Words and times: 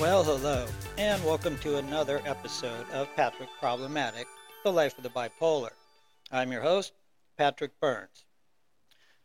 Well, 0.00 0.22
hello, 0.22 0.64
and 0.96 1.24
welcome 1.24 1.58
to 1.58 1.78
another 1.78 2.22
episode 2.24 2.88
of 2.92 3.08
Patrick 3.16 3.48
Problematic, 3.58 4.28
The 4.62 4.70
Life 4.70 4.96
of 4.96 5.02
the 5.02 5.10
Bipolar. 5.10 5.72
I'm 6.30 6.52
your 6.52 6.62
host, 6.62 6.92
Patrick 7.36 7.72
Burns. 7.80 8.24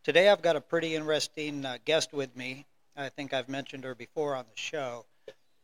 Today 0.04 0.30
I've 0.30 0.42
got 0.42 0.56
a 0.56 0.62
pretty 0.62 0.96
interesting 0.96 1.64
uh, 1.64 1.78
guest 1.86 2.12
with 2.12 2.36
me. 2.36 2.66
I 2.98 3.10
think 3.10 3.36
I've 3.36 3.50
mentioned 3.50 3.84
her 3.84 3.94
before 3.94 4.36
on 4.36 4.46
the 4.46 4.60
show. 4.60 5.06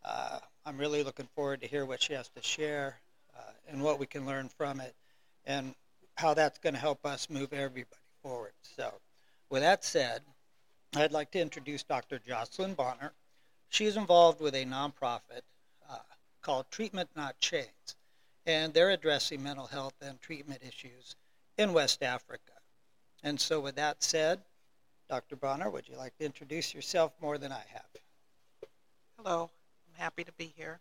Uh, 0.05 0.37
I'm 0.63 0.77
really 0.77 1.01
looking 1.01 1.27
forward 1.35 1.61
to 1.61 1.67
hear 1.67 1.87
what 1.87 2.03
she 2.03 2.13
has 2.13 2.29
to 2.29 2.43
share 2.43 2.99
uh, 3.35 3.51
and 3.67 3.81
what 3.81 3.97
we 3.97 4.05
can 4.05 4.27
learn 4.27 4.47
from 4.47 4.79
it 4.79 4.93
and 5.43 5.73
how 6.17 6.35
that's 6.35 6.59
going 6.59 6.75
to 6.75 6.79
help 6.79 7.03
us 7.03 7.31
move 7.31 7.51
everybody 7.51 7.95
forward. 8.21 8.53
So, 8.61 8.93
with 9.49 9.63
that 9.63 9.83
said, 9.83 10.21
I'd 10.95 11.11
like 11.11 11.31
to 11.31 11.39
introduce 11.39 11.81
Dr. 11.81 12.19
Jocelyn 12.19 12.75
Bonner. 12.75 13.11
She's 13.69 13.95
involved 13.95 14.41
with 14.41 14.55
a 14.55 14.65
nonprofit 14.65 15.41
uh, 15.89 15.97
called 16.41 16.69
Treatment 16.71 17.09
Not 17.15 17.39
Chains, 17.39 17.95
and 18.45 18.73
they're 18.73 18.89
addressing 18.89 19.43
mental 19.43 19.67
health 19.67 19.93
and 20.01 20.19
treatment 20.19 20.61
issues 20.67 21.15
in 21.57 21.71
West 21.71 22.01
Africa. 22.01 22.53
And 23.23 23.39
so, 23.39 23.59
with 23.59 23.75
that 23.75 24.01
said, 24.03 24.41
Dr. 25.07 25.35
Bonner, 25.35 25.69
would 25.69 25.87
you 25.87 25.97
like 25.97 26.17
to 26.17 26.25
introduce 26.25 26.73
yourself 26.73 27.13
more 27.21 27.37
than 27.37 27.51
I 27.51 27.63
have? 27.71 28.69
Hello, 29.17 29.51
I'm 29.87 30.01
happy 30.01 30.23
to 30.23 30.31
be 30.33 30.51
here. 30.57 30.79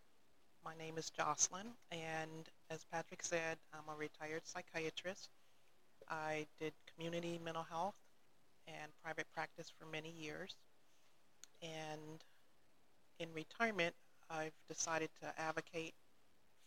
My 0.64 0.74
name 0.76 0.96
is 0.96 1.10
Jocelyn, 1.10 1.68
and 1.92 2.48
as 2.70 2.84
Patrick 2.90 3.22
said, 3.22 3.58
I'm 3.72 3.94
a 3.94 3.98
retired 3.98 4.46
psychiatrist. 4.46 5.28
I 6.08 6.46
did 6.58 6.72
community 6.94 7.38
mental 7.44 7.64
health 7.68 7.94
and 8.66 8.90
private 9.02 9.26
practice 9.34 9.70
for 9.78 9.86
many 9.86 10.10
years. 10.10 10.56
And 11.62 12.22
in 13.18 13.28
retirement, 13.34 13.94
I've 14.30 14.52
decided 14.68 15.10
to 15.22 15.40
advocate 15.40 15.94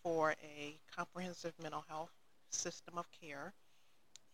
for 0.03 0.31
a 0.43 0.75
comprehensive 0.95 1.53
mental 1.61 1.83
health 1.87 2.11
system 2.49 2.97
of 2.97 3.05
care 3.11 3.53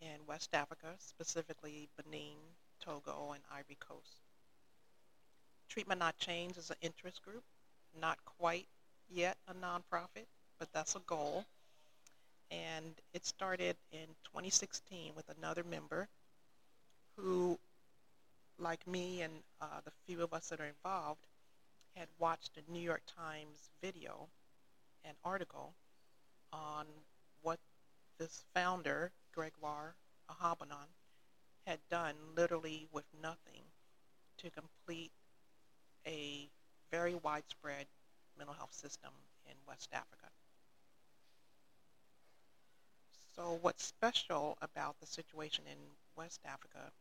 in 0.01 0.25
West 0.27 0.49
Africa, 0.53 0.87
specifically 0.99 1.89
Benin, 1.97 2.37
Togo, 2.79 3.31
and 3.33 3.43
Ivory 3.51 3.77
Coast. 3.79 4.21
Treatment 5.69 5.99
Not 5.99 6.17
Chains 6.17 6.57
is 6.57 6.69
an 6.69 6.77
interest 6.81 7.21
group, 7.23 7.43
not 7.99 8.17
quite 8.25 8.67
yet 9.09 9.37
a 9.47 9.53
nonprofit, 9.53 10.25
but 10.59 10.71
that's 10.73 10.95
a 10.95 10.99
goal. 10.99 11.45
And 12.49 12.93
it 13.13 13.25
started 13.25 13.75
in 13.91 14.07
2016 14.23 15.11
with 15.15 15.25
another 15.37 15.63
member 15.63 16.07
who, 17.17 17.59
like 18.57 18.87
me 18.87 19.21
and 19.21 19.33
uh, 19.59 19.81
the 19.83 19.91
few 20.05 20.23
of 20.23 20.33
us 20.33 20.49
that 20.49 20.61
are 20.61 20.65
involved, 20.65 21.26
had 21.97 22.07
watched 22.19 22.57
a 22.57 22.71
New 22.71 22.79
York 22.79 23.01
Times 23.07 23.69
video 23.81 24.27
and 25.03 25.17
article 25.23 25.73
on 26.53 26.85
what 27.41 27.59
this 28.19 28.43
founder, 28.53 29.11
Gregoire 29.33 29.95
Ahongbonon, 30.29 30.89
had 31.65 31.79
done 31.89 32.13
literally 32.35 32.87
with 32.91 33.05
nothing 33.21 33.63
to 34.37 34.49
complete 34.51 35.11
a 36.05 36.47
very 36.91 37.15
widespread 37.15 37.87
mental 38.37 38.53
health 38.53 38.73
system 38.73 39.11
in 39.47 39.55
West 39.67 39.89
Africa. 39.91 40.27
So 43.35 43.59
what's 43.61 43.83
special 43.83 44.57
about 44.61 44.95
the 44.99 45.07
situation 45.07 45.63
in 45.69 45.77
West 46.15 46.41
Africa, 46.45 46.91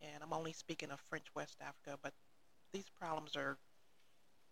and 0.00 0.22
I'm 0.22 0.32
only 0.32 0.52
speaking 0.52 0.90
of 0.90 1.00
French 1.00 1.26
West 1.34 1.58
Africa, 1.60 1.98
but 2.02 2.12
these 2.72 2.86
problems 2.98 3.36
are 3.36 3.56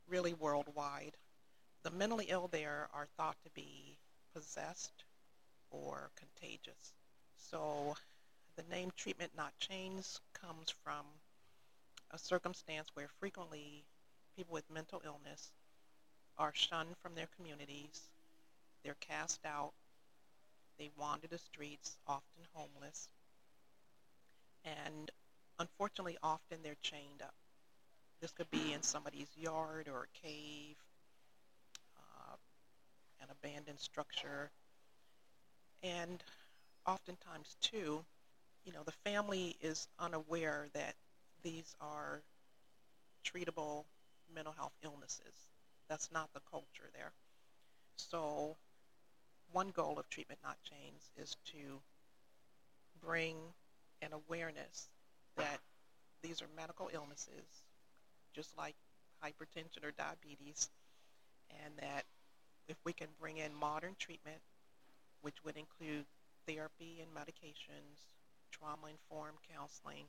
really 0.08 0.34
worldwide. 0.34 1.16
The 1.82 1.91
mentally 1.91 2.26
ill 2.28 2.48
there 2.48 2.88
are 2.92 3.06
thought 3.16 3.36
to 3.44 3.50
be 3.50 3.98
possessed 4.34 5.04
or 5.70 6.10
contagious. 6.16 6.92
So 7.36 7.96
the 8.56 8.64
name 8.74 8.91
treatment 8.96 9.32
not 9.36 9.58
chains 9.58 10.20
comes 10.34 10.74
from 10.82 11.04
a 12.10 12.19
circumstance 12.19 12.88
where 12.94 13.08
frequently 13.20 13.84
people 14.36 14.54
with 14.54 14.70
mental 14.70 15.02
illness 15.04 15.50
are 16.38 16.52
shunned 16.54 16.96
from 17.02 17.14
their 17.14 17.28
communities, 17.36 18.00
they're 18.82 18.96
cast 19.00 19.44
out, 19.44 19.72
they 20.78 20.90
wander 20.96 21.26
the 21.26 21.38
streets, 21.38 21.96
often 22.06 22.44
homeless, 22.54 23.08
and 24.64 25.10
unfortunately 25.58 26.16
often 26.22 26.58
they're 26.62 26.76
chained 26.82 27.22
up. 27.22 27.34
This 28.21 28.33
could 28.33 28.51
be 28.51 28.73
in 28.73 28.83
somebody's 28.83 29.29
yard 29.37 29.89
or 29.89 30.05
a 30.05 30.27
cave, 30.27 30.77
uh, 31.97 32.37
an 33.21 33.29
abandoned 33.31 33.79
structure, 33.79 34.51
and 35.83 36.23
oftentimes 36.87 37.56
too, 37.61 38.05
you 38.65 38.73
know, 38.73 38.83
the 38.84 38.93
family 39.05 39.56
is 39.61 39.89
unaware 39.99 40.67
that 40.73 40.95
these 41.43 41.75
are 41.81 42.23
treatable 43.25 43.84
mental 44.35 44.53
health 44.56 44.73
illnesses. 44.83 45.50
That's 45.89 46.11
not 46.12 46.33
the 46.35 46.41
culture 46.50 46.91
there. 46.95 47.12
So 47.97 48.56
one 49.53 49.71
goal 49.71 49.99
of 49.99 50.09
Treatment 50.11 50.41
Not 50.43 50.56
Chains 50.62 51.11
is 51.17 51.37
to 51.47 51.81
bring 53.05 53.37
an 54.03 54.11
awareness 54.12 54.89
that 55.37 55.61
these 56.23 56.43
are 56.43 56.49
medical 56.56 56.91
illnesses, 56.93 57.65
just 58.34 58.56
like 58.56 58.75
hypertension 59.25 59.84
or 59.84 59.93
diabetes, 59.93 60.71
and 61.65 61.75
that 61.78 62.05
if 62.69 62.77
we 62.84 62.93
can 62.93 63.09
bring 63.21 63.39
in 63.39 63.55
modern 63.55 63.97
treatment, 63.99 64.39
which 65.22 65.44
would 65.44 65.56
include 65.56 66.05
therapy 66.47 67.00
and 67.03 67.11
medications, 67.12 68.06
trauma-informed 68.50 69.38
counseling, 69.53 70.05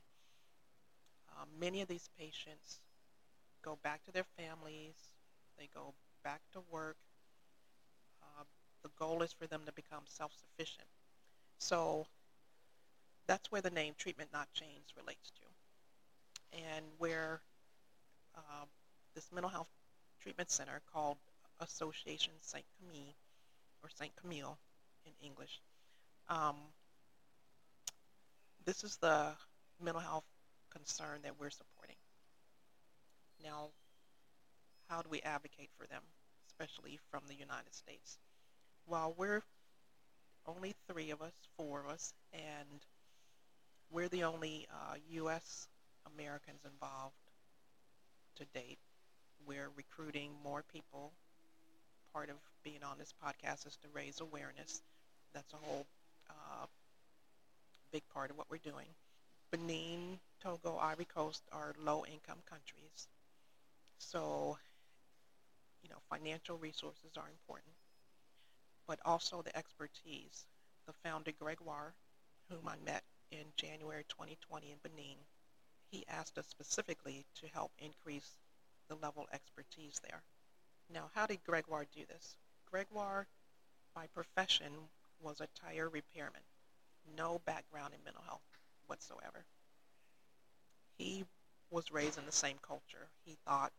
um, 1.38 1.48
many 1.58 1.80
of 1.80 1.88
these 1.88 2.08
patients 2.18 2.80
go 3.62 3.78
back 3.82 4.04
to 4.04 4.12
their 4.12 4.26
families, 4.36 4.94
they 5.58 5.68
go 5.74 5.94
back 6.22 6.40
to 6.52 6.60
work. 6.70 6.96
Uh, 8.22 8.44
the 8.82 8.90
goal 8.98 9.22
is 9.22 9.32
for 9.32 9.46
them 9.46 9.62
to 9.66 9.72
become 9.72 10.02
self-sufficient. 10.06 10.88
So 11.58 12.06
that's 13.26 13.50
where 13.52 13.60
the 13.60 13.70
name 13.70 13.94
Treatment 13.96 14.30
Not 14.32 14.52
Chains 14.52 14.94
relates 14.96 15.30
to. 15.30 16.58
And 16.74 16.84
where 16.98 17.40
uh, 18.50 18.64
this 19.14 19.30
mental 19.32 19.50
health 19.50 19.68
treatment 20.20 20.50
center 20.50 20.80
called 20.92 21.16
Association 21.60 22.32
St. 22.40 22.64
Camille, 22.78 23.14
or 23.82 23.90
St. 23.90 24.12
Camille 24.16 24.58
in 25.04 25.12
English, 25.26 25.60
um, 26.28 26.56
this 28.64 28.84
is 28.84 28.96
the 28.98 29.32
mental 29.82 30.00
health 30.00 30.24
concern 30.70 31.20
that 31.22 31.38
we're 31.38 31.50
supporting. 31.50 31.96
Now, 33.42 33.68
how 34.88 35.02
do 35.02 35.08
we 35.08 35.20
advocate 35.22 35.70
for 35.78 35.86
them, 35.86 36.02
especially 36.48 36.98
from 37.10 37.22
the 37.26 37.34
United 37.34 37.74
States? 37.74 38.18
While 38.86 39.14
we're 39.16 39.42
only 40.46 40.74
three 40.88 41.10
of 41.10 41.22
us, 41.22 41.34
four 41.56 41.80
of 41.80 41.90
us, 41.90 42.12
and 42.32 42.84
we're 43.90 44.08
the 44.08 44.24
only 44.24 44.66
uh, 44.70 44.94
U.S. 45.10 45.68
Americans 46.14 46.60
involved 46.64 47.14
to 48.40 48.46
date. 48.58 48.78
We're 49.46 49.68
recruiting 49.76 50.32
more 50.42 50.64
people. 50.72 51.12
Part 52.12 52.30
of 52.30 52.36
being 52.64 52.82
on 52.82 52.98
this 52.98 53.12
podcast 53.22 53.66
is 53.66 53.76
to 53.82 53.88
raise 53.92 54.20
awareness. 54.20 54.82
That's 55.34 55.52
a 55.52 55.56
whole 55.56 55.86
uh, 56.28 56.66
big 57.92 58.02
part 58.12 58.30
of 58.30 58.38
what 58.38 58.46
we're 58.50 58.58
doing. 58.58 58.86
Benin, 59.50 60.18
Togo, 60.42 60.78
Ivory 60.78 61.04
Coast 61.04 61.42
are 61.52 61.74
low-income 61.78 62.38
countries. 62.48 63.08
So, 63.98 64.56
you 65.82 65.90
know, 65.90 65.98
financial 66.08 66.56
resources 66.56 67.12
are 67.16 67.28
important, 67.28 67.74
but 68.86 68.98
also 69.04 69.42
the 69.42 69.56
expertise. 69.56 70.46
The 70.86 70.94
founder, 71.04 71.32
Gregoire, 71.38 71.94
whom 72.48 72.66
I 72.66 72.76
met 72.84 73.02
in 73.30 73.44
January 73.56 74.04
2020 74.08 74.72
in 74.72 74.78
Benin, 74.82 75.16
he 75.90 76.04
asked 76.08 76.38
us 76.38 76.46
specifically 76.46 77.24
to 77.40 77.46
help 77.48 77.72
increase 77.78 78.36
the 78.88 78.94
level 78.96 79.28
expertise 79.32 80.00
there. 80.08 80.22
Now, 80.92 81.10
how 81.14 81.26
did 81.26 81.44
Gregoire 81.44 81.86
do 81.94 82.02
this? 82.08 82.36
Gregoire, 82.70 83.26
by 83.94 84.06
profession, 84.14 84.72
was 85.20 85.40
a 85.40 85.48
tire 85.54 85.88
repairman 85.88 86.42
no 87.16 87.40
background 87.44 87.94
in 87.94 88.04
mental 88.04 88.22
health 88.22 88.42
whatsoever. 88.86 89.44
He 90.98 91.24
was 91.70 91.92
raised 91.92 92.18
in 92.18 92.26
the 92.26 92.32
same 92.32 92.56
culture. 92.62 93.08
He 93.24 93.36
thought 93.46 93.72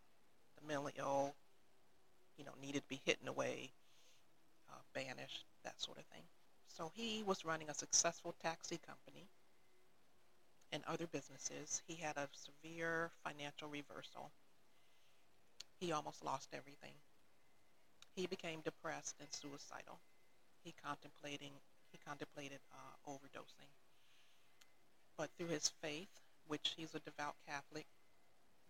the 0.59 0.67
mentally 0.67 0.93
ill, 0.97 1.35
you 2.37 2.45
know, 2.45 2.51
needed 2.61 2.83
to 2.83 2.87
be 2.87 3.01
hidden 3.05 3.27
away, 3.27 3.71
uh, 4.69 4.81
banished, 4.93 5.45
that 5.63 5.79
sort 5.79 5.97
of 5.97 6.05
thing. 6.05 6.23
So 6.67 6.91
he 6.95 7.23
was 7.23 7.45
running 7.45 7.69
a 7.69 7.73
successful 7.73 8.33
taxi 8.41 8.79
company 8.85 9.27
and 10.71 10.83
other 10.87 11.07
businesses. 11.07 11.81
He 11.87 11.95
had 11.95 12.17
a 12.17 12.29
severe 12.33 13.11
financial 13.23 13.69
reversal. 13.69 14.31
He 15.79 15.91
almost 15.91 16.23
lost 16.23 16.49
everything. 16.53 16.93
he 18.15 18.27
became 18.27 18.61
depressed 18.61 19.15
and 19.19 19.29
suicidal. 19.33 19.99
He 20.63 20.73
contemplating 20.83 21.51
he 21.91 21.97
contemplated 22.05 22.59
uh, 22.73 23.11
overdosing. 23.11 23.69
But 25.17 25.29
through 25.37 25.49
his 25.49 25.69
faith, 25.81 26.09
which 26.47 26.73
he's 26.77 26.95
a 26.95 26.99
devout 26.99 27.35
Catholic, 27.47 27.85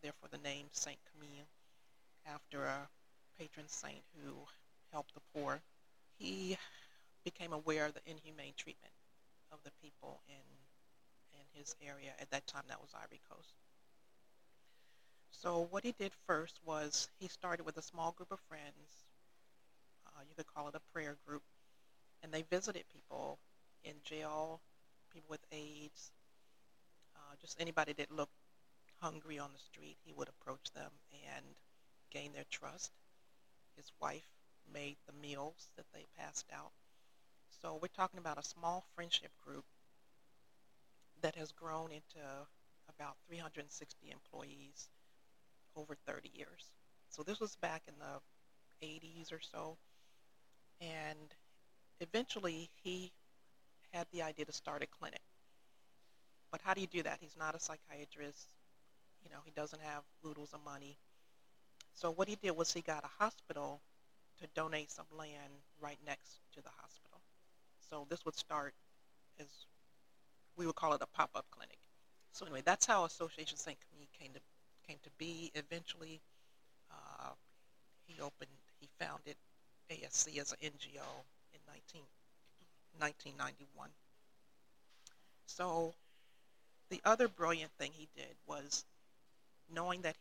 therefore 0.01 0.29
the 0.31 0.39
name 0.39 0.67
Saint 0.71 0.99
Camille, 1.11 1.47
after 2.25 2.65
a 2.65 2.89
patron 3.39 3.67
saint 3.67 4.03
who 4.15 4.33
helped 4.91 5.13
the 5.13 5.21
poor, 5.33 5.61
he 6.17 6.57
became 7.23 7.53
aware 7.53 7.85
of 7.85 7.93
the 7.93 8.01
inhumane 8.09 8.53
treatment 8.57 8.93
of 9.51 9.59
the 9.63 9.71
people 9.81 10.21
in 10.27 10.43
his 11.53 11.75
area. 11.85 12.11
At 12.19 12.31
that 12.31 12.47
time, 12.47 12.63
that 12.67 12.81
was 12.81 12.89
Ivory 12.95 13.21
Coast. 13.29 13.53
So 15.31 15.67
what 15.71 15.83
he 15.83 15.93
did 15.97 16.11
first 16.27 16.59
was 16.65 17.09
he 17.19 17.27
started 17.27 17.65
with 17.65 17.77
a 17.77 17.81
small 17.81 18.11
group 18.11 18.31
of 18.31 18.39
friends. 18.47 19.05
Uh, 20.07 20.21
you 20.29 20.35
could 20.35 20.47
call 20.53 20.67
it 20.67 20.75
a 20.75 20.93
prayer 20.93 21.17
group, 21.25 21.43
and 22.21 22.31
they 22.31 22.43
visited 22.43 22.83
people 22.93 23.39
in 23.83 23.93
jail, 24.03 24.61
people 25.11 25.29
with 25.29 25.45
AIDS, 25.51 26.11
uh, 27.15 27.35
just 27.39 27.59
anybody 27.59 27.93
that 27.93 28.11
looked 28.11 28.35
hungry 29.01 29.39
on 29.39 29.49
the 29.53 29.59
street. 29.59 29.97
He 30.05 30.13
would 30.13 30.29
approach 30.29 30.71
them 30.75 30.91
and 31.35 31.45
gain 32.11 32.33
their 32.33 32.45
trust. 32.51 32.91
His 33.75 33.91
wife 33.99 34.29
made 34.71 34.97
the 35.07 35.27
meals 35.27 35.69
that 35.75 35.85
they 35.93 36.05
passed 36.17 36.45
out. 36.53 36.71
So 37.61 37.79
we're 37.81 37.87
talking 37.87 38.19
about 38.19 38.37
a 38.37 38.43
small 38.43 38.85
friendship 38.95 39.31
group 39.43 39.65
that 41.21 41.35
has 41.35 41.51
grown 41.51 41.91
into 41.91 42.19
about 42.89 43.15
360 43.27 44.11
employees 44.11 44.89
over 45.75 45.95
30 46.05 46.29
years. 46.33 46.71
So 47.09 47.23
this 47.23 47.39
was 47.39 47.55
back 47.57 47.83
in 47.87 47.93
the 47.99 48.85
80s 48.85 49.31
or 49.31 49.39
so. 49.39 49.77
And 50.79 51.35
eventually 51.99 52.69
he 52.83 53.11
had 53.93 54.07
the 54.11 54.23
idea 54.23 54.45
to 54.45 54.53
start 54.53 54.83
a 54.83 54.87
clinic. 54.87 55.21
But 56.51 56.61
how 56.63 56.73
do 56.73 56.81
you 56.81 56.87
do 56.87 57.03
that? 57.03 57.19
He's 57.21 57.37
not 57.37 57.55
a 57.55 57.59
psychiatrist. 57.59 58.47
You 59.23 59.29
know, 59.29 59.39
he 59.45 59.51
doesn't 59.51 59.81
have 59.81 60.03
oodles 60.25 60.53
of 60.53 60.63
money. 60.65 60.97
So 61.93 62.11
what 62.11 62.27
he 62.27 62.35
did 62.35 62.51
was 62.51 62.73
he 62.73 62.81
got 62.81 63.03
a 63.03 63.23
hospital 63.23 63.81
to 64.39 64.47
donate 64.55 64.89
some 64.89 65.05
land 65.17 65.53
right 65.79 65.99
next 66.05 66.39
to 66.53 66.61
the 66.61 66.69
hospital. 66.81 67.21
So 67.89 68.07
this 68.09 68.25
would 68.25 68.35
start 68.35 68.73
as 69.39 69.47
we 70.57 70.65
would 70.65 70.75
call 70.75 70.93
it 70.93 71.01
a 71.01 71.07
pop-up 71.07 71.45
clinic. 71.51 71.77
So 72.33 72.45
anyway, 72.45 72.61
that's 72.63 72.85
how 72.85 73.05
Association 73.05 73.57
St. 73.57 73.77
Camille 73.89 74.07
came 74.19 74.33
to 74.33 74.39
came 74.87 74.97
to 75.03 75.09
be. 75.17 75.51
Eventually, 75.55 76.21
uh, 76.91 77.31
he 78.05 78.21
opened, 78.21 78.51
he 78.79 78.87
founded 78.99 79.35
ASC 79.89 80.37
as 80.39 80.51
an 80.51 80.57
NGO 80.63 81.07
in 81.53 81.59
19, 81.67 82.01
1991. 82.99 83.89
So 85.45 85.93
the 86.89 87.01
other 87.05 87.27
brilliant 87.27 87.71
thing 87.77 87.91
he 87.93 88.07
did 88.15 88.35
was 88.47 88.85
knowing 89.73 90.01
that, 90.01 90.15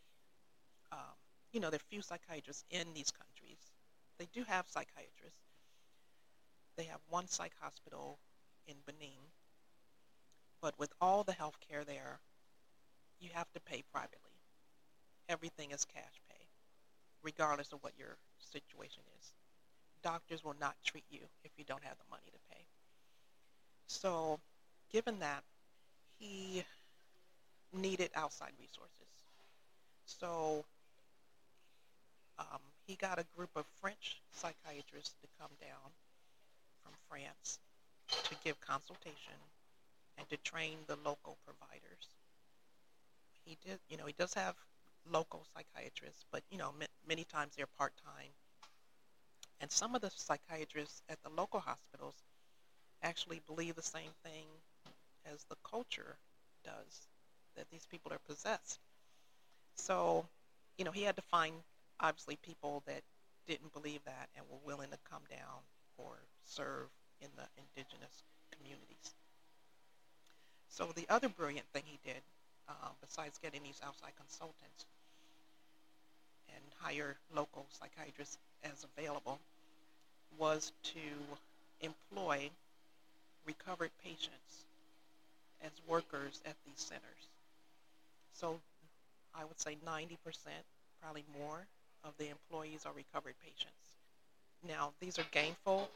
um, 0.91 1.15
you 1.51 1.59
know, 1.59 1.69
there 1.69 1.77
are 1.77 1.89
few 1.89 2.01
psychiatrists 2.01 2.65
in 2.69 2.93
these 2.93 3.11
countries. 3.11 3.59
They 4.17 4.27
do 4.33 4.43
have 4.47 4.67
psychiatrists. 4.67 5.39
They 6.77 6.83
have 6.85 6.99
one 7.09 7.27
psych 7.27 7.53
hospital 7.59 8.19
in 8.67 8.75
Benin, 8.85 9.30
but 10.61 10.77
with 10.77 10.93
all 11.01 11.23
the 11.23 11.33
health 11.33 11.57
care 11.67 11.83
there, 11.83 12.19
you 13.19 13.29
have 13.33 13.51
to 13.53 13.59
pay 13.59 13.83
privately 13.91 14.31
everything 15.31 15.71
is 15.71 15.85
cash 15.85 16.21
pay, 16.29 16.45
regardless 17.23 17.71
of 17.71 17.79
what 17.81 17.93
your 17.97 18.17
situation 18.51 19.01
is. 19.19 19.33
Doctors 20.03 20.43
will 20.43 20.55
not 20.59 20.75
treat 20.83 21.05
you 21.09 21.21
if 21.43 21.51
you 21.57 21.63
don't 21.63 21.83
have 21.83 21.97
the 21.97 22.09
money 22.09 22.27
to 22.27 22.39
pay. 22.53 22.61
So, 23.87 24.39
given 24.91 25.19
that, 25.19 25.43
he 26.19 26.63
needed 27.73 28.09
outside 28.15 28.51
resources. 28.59 28.91
So, 30.05 30.65
um, 32.37 32.59
he 32.85 32.95
got 32.95 33.19
a 33.19 33.25
group 33.37 33.51
of 33.55 33.65
French 33.79 34.21
psychiatrists 34.33 35.15
to 35.21 35.27
come 35.39 35.51
down 35.61 35.91
from 36.83 36.91
France 37.09 37.59
to 38.09 38.35
give 38.43 38.59
consultation 38.59 39.37
and 40.21 40.29
to 40.29 40.37
train 40.37 40.77
the 40.85 40.95
local 41.03 41.37
providers. 41.45 42.07
He 43.43 43.57
did, 43.65 43.79
you 43.89 43.97
know, 43.97 44.05
he 44.05 44.13
does 44.13 44.35
have 44.35 44.55
local 45.11 45.43
psychiatrists, 45.55 46.25
but 46.31 46.43
you 46.51 46.59
know, 46.59 46.71
many 47.07 47.23
times 47.23 47.53
they're 47.57 47.65
part 47.77 47.93
time. 48.05 48.29
And 49.59 49.71
some 49.71 49.95
of 49.95 50.01
the 50.01 50.11
psychiatrists 50.15 51.01
at 51.09 51.17
the 51.23 51.29
local 51.29 51.59
hospitals 51.59 52.13
actually 53.01 53.41
believe 53.47 53.75
the 53.75 53.81
same 53.81 54.11
thing 54.23 54.45
as 55.31 55.43
the 55.49 55.55
culture 55.67 56.17
does, 56.63 57.07
that 57.55 57.65
these 57.71 57.87
people 57.89 58.13
are 58.13 58.19
possessed. 58.27 58.79
So, 59.75 60.25
you 60.77 60.85
know, 60.85 60.91
he 60.91 61.01
had 61.01 61.15
to 61.15 61.21
find 61.23 61.53
obviously 61.99 62.37
people 62.43 62.83
that 62.85 63.01
didn't 63.47 63.73
believe 63.73 64.03
that 64.05 64.29
and 64.35 64.45
were 64.49 64.59
willing 64.65 64.89
to 64.91 64.97
come 65.09 65.23
down 65.29 65.61
or 65.97 66.13
serve 66.45 66.87
in 67.21 67.29
the 67.35 67.43
indigenous 67.57 68.23
communities. 68.51 69.15
So 70.71 70.87
the 70.95 71.05
other 71.09 71.29
brilliant 71.29 71.67
thing 71.73 71.83
he 71.85 71.99
did 72.03 72.21
uh, 72.71 72.89
besides 73.01 73.37
getting 73.37 73.61
these 73.63 73.79
outside 73.85 74.13
consultants 74.17 74.85
and 76.47 76.63
hire 76.79 77.15
local 77.35 77.65
psychiatrists 77.69 78.37
as 78.63 78.85
available, 78.97 79.39
was 80.37 80.71
to 80.83 80.99
employ 81.81 82.49
recovered 83.45 83.91
patients 84.03 84.65
as 85.63 85.71
workers 85.87 86.41
at 86.45 86.55
these 86.65 86.79
centers. 86.79 87.27
So 88.33 88.59
I 89.35 89.43
would 89.43 89.59
say 89.59 89.77
90%, 89.85 90.17
probably 91.01 91.23
more, 91.39 91.65
of 92.03 92.13
the 92.17 92.29
employees 92.29 92.85
are 92.85 92.93
recovered 92.93 93.35
patients. 93.43 93.97
Now, 94.67 94.91
these 94.99 95.19
are 95.19 95.25
gainful 95.31 95.89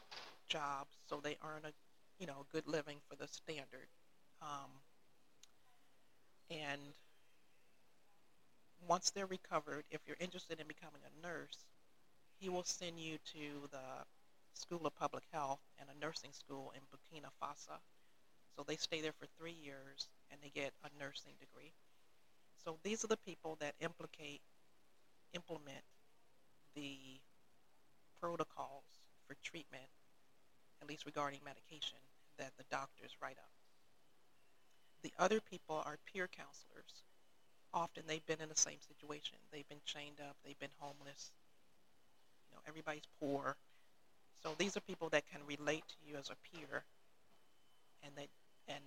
jobs, 0.48 0.90
so 1.08 1.20
they 1.22 1.36
earn 1.42 1.62
a 1.64 1.72
you 2.20 2.26
know 2.26 2.46
good 2.52 2.66
living 2.66 2.96
for 3.08 3.16
the 3.16 3.26
standard. 3.28 3.88
Um, 4.42 4.70
and 6.50 6.80
once 8.86 9.10
they're 9.10 9.26
recovered, 9.26 9.84
if 9.90 10.00
you're 10.06 10.16
interested 10.20 10.60
in 10.60 10.66
becoming 10.66 11.02
a 11.04 11.26
nurse, 11.26 11.64
he 12.38 12.48
will 12.48 12.64
send 12.64 13.00
you 13.00 13.18
to 13.32 13.68
the 13.70 14.04
School 14.52 14.86
of 14.86 14.94
Public 14.96 15.24
Health 15.32 15.60
and 15.78 15.88
a 15.90 16.04
nursing 16.04 16.32
school 16.32 16.72
in 16.74 16.80
Burkina 16.92 17.28
Faso. 17.42 17.78
So 18.56 18.64
they 18.66 18.76
stay 18.76 19.00
there 19.00 19.12
for 19.12 19.26
three 19.38 19.56
years 19.62 20.08
and 20.30 20.40
they 20.42 20.50
get 20.50 20.72
a 20.84 20.88
nursing 21.02 21.34
degree. 21.40 21.72
So 22.64 22.78
these 22.82 23.04
are 23.04 23.08
the 23.08 23.18
people 23.18 23.56
that 23.60 23.74
implicate, 23.80 24.40
implement 25.34 25.84
the 26.74 27.20
protocols 28.20 28.84
for 29.26 29.36
treatment, 29.42 29.88
at 30.80 30.88
least 30.88 31.06
regarding 31.06 31.40
medication, 31.44 31.98
that 32.38 32.52
the 32.56 32.64
doctors 32.70 33.12
write 33.20 33.38
up. 33.38 33.65
The 35.06 35.22
other 35.22 35.38
people 35.38 35.84
are 35.86 35.98
peer 36.12 36.26
counselors. 36.26 37.04
Often 37.72 38.02
they've 38.08 38.26
been 38.26 38.40
in 38.40 38.48
the 38.48 38.58
same 38.58 38.82
situation. 38.88 39.38
They've 39.52 39.68
been 39.68 39.86
chained 39.86 40.18
up. 40.18 40.34
They've 40.44 40.58
been 40.58 40.74
homeless. 40.80 41.30
You 42.50 42.56
know, 42.56 42.62
everybody's 42.66 43.06
poor. 43.20 43.54
So 44.42 44.56
these 44.58 44.76
are 44.76 44.80
people 44.80 45.08
that 45.10 45.22
can 45.30 45.42
relate 45.46 45.84
to 45.86 46.10
you 46.10 46.16
as 46.16 46.28
a 46.28 46.34
peer, 46.50 46.82
and 48.02 48.16
they 48.16 48.26
and 48.66 48.82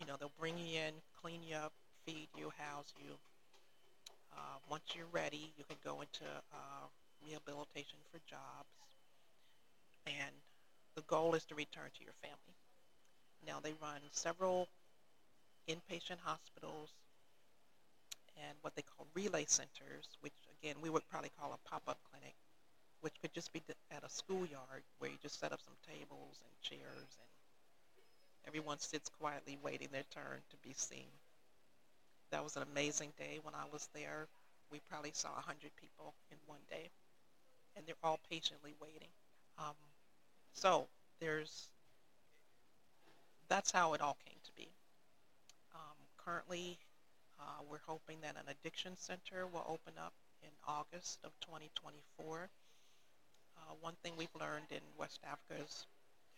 you 0.00 0.06
know 0.06 0.14
they'll 0.18 0.34
bring 0.40 0.58
you 0.58 0.80
in, 0.80 0.92
clean 1.22 1.38
you 1.48 1.54
up, 1.54 1.72
feed 2.04 2.26
you, 2.36 2.50
house 2.58 2.92
you. 2.98 3.14
Uh, 4.32 4.58
once 4.68 4.82
you're 4.96 5.06
ready, 5.12 5.52
you 5.56 5.62
can 5.68 5.78
go 5.84 6.00
into 6.00 6.26
uh, 6.52 6.86
rehabilitation 7.24 7.98
for 8.10 8.18
jobs, 8.28 8.74
and 10.04 10.34
the 10.96 11.02
goal 11.02 11.36
is 11.36 11.44
to 11.44 11.54
return 11.54 11.90
to 11.96 12.02
your 12.02 12.14
family. 12.22 12.58
Now 13.46 13.60
they 13.62 13.74
run 13.80 14.00
several 14.10 14.66
inpatient 15.68 16.18
hospitals 16.22 16.90
and 18.36 18.56
what 18.62 18.74
they 18.74 18.82
call 18.82 19.06
relay 19.14 19.44
centers, 19.46 20.08
which 20.20 20.32
again 20.60 20.76
we 20.82 20.90
would 20.90 21.06
probably 21.08 21.30
call 21.38 21.52
a 21.52 21.68
pop-up 21.68 21.98
clinic, 22.10 22.34
which 23.00 23.14
could 23.20 23.32
just 23.32 23.52
be 23.52 23.62
at 23.90 24.04
a 24.04 24.08
schoolyard 24.08 24.82
where 24.98 25.10
you 25.10 25.16
just 25.22 25.38
set 25.38 25.52
up 25.52 25.60
some 25.64 25.76
tables 25.86 26.40
and 26.42 26.60
chairs 26.62 27.12
and 27.18 27.30
everyone 28.46 28.78
sits 28.78 29.08
quietly 29.20 29.58
waiting 29.62 29.88
their 29.92 30.04
turn 30.10 30.40
to 30.50 30.56
be 30.66 30.74
seen. 30.74 31.10
That 32.30 32.42
was 32.42 32.56
an 32.56 32.64
amazing 32.72 33.12
day 33.18 33.38
when 33.42 33.54
I 33.54 33.64
was 33.72 33.88
there. 33.94 34.26
We 34.70 34.80
probably 34.88 35.12
saw 35.12 35.32
100 35.34 35.70
people 35.76 36.14
in 36.30 36.38
one 36.46 36.64
day, 36.70 36.90
and 37.76 37.84
they're 37.86 37.94
all 38.02 38.18
patiently 38.30 38.74
waiting. 38.80 39.12
Um, 39.58 39.76
so 40.54 40.86
there's 41.20 41.68
that's 43.48 43.70
how 43.70 43.92
it 43.92 44.00
all 44.00 44.16
came 44.24 44.38
currently, 46.24 46.78
uh, 47.40 47.62
we're 47.70 47.82
hoping 47.86 48.18
that 48.22 48.36
an 48.36 48.48
addiction 48.48 48.92
center 48.96 49.46
will 49.46 49.64
open 49.68 49.94
up 49.98 50.12
in 50.42 50.50
August 50.66 51.18
of 51.24 51.30
2024. 51.40 52.48
Uh, 53.56 53.60
one 53.80 53.94
thing 54.02 54.12
we've 54.16 54.34
learned 54.38 54.66
in 54.70 54.80
West 54.98 55.20
Africa 55.24 55.62
is 55.64 55.86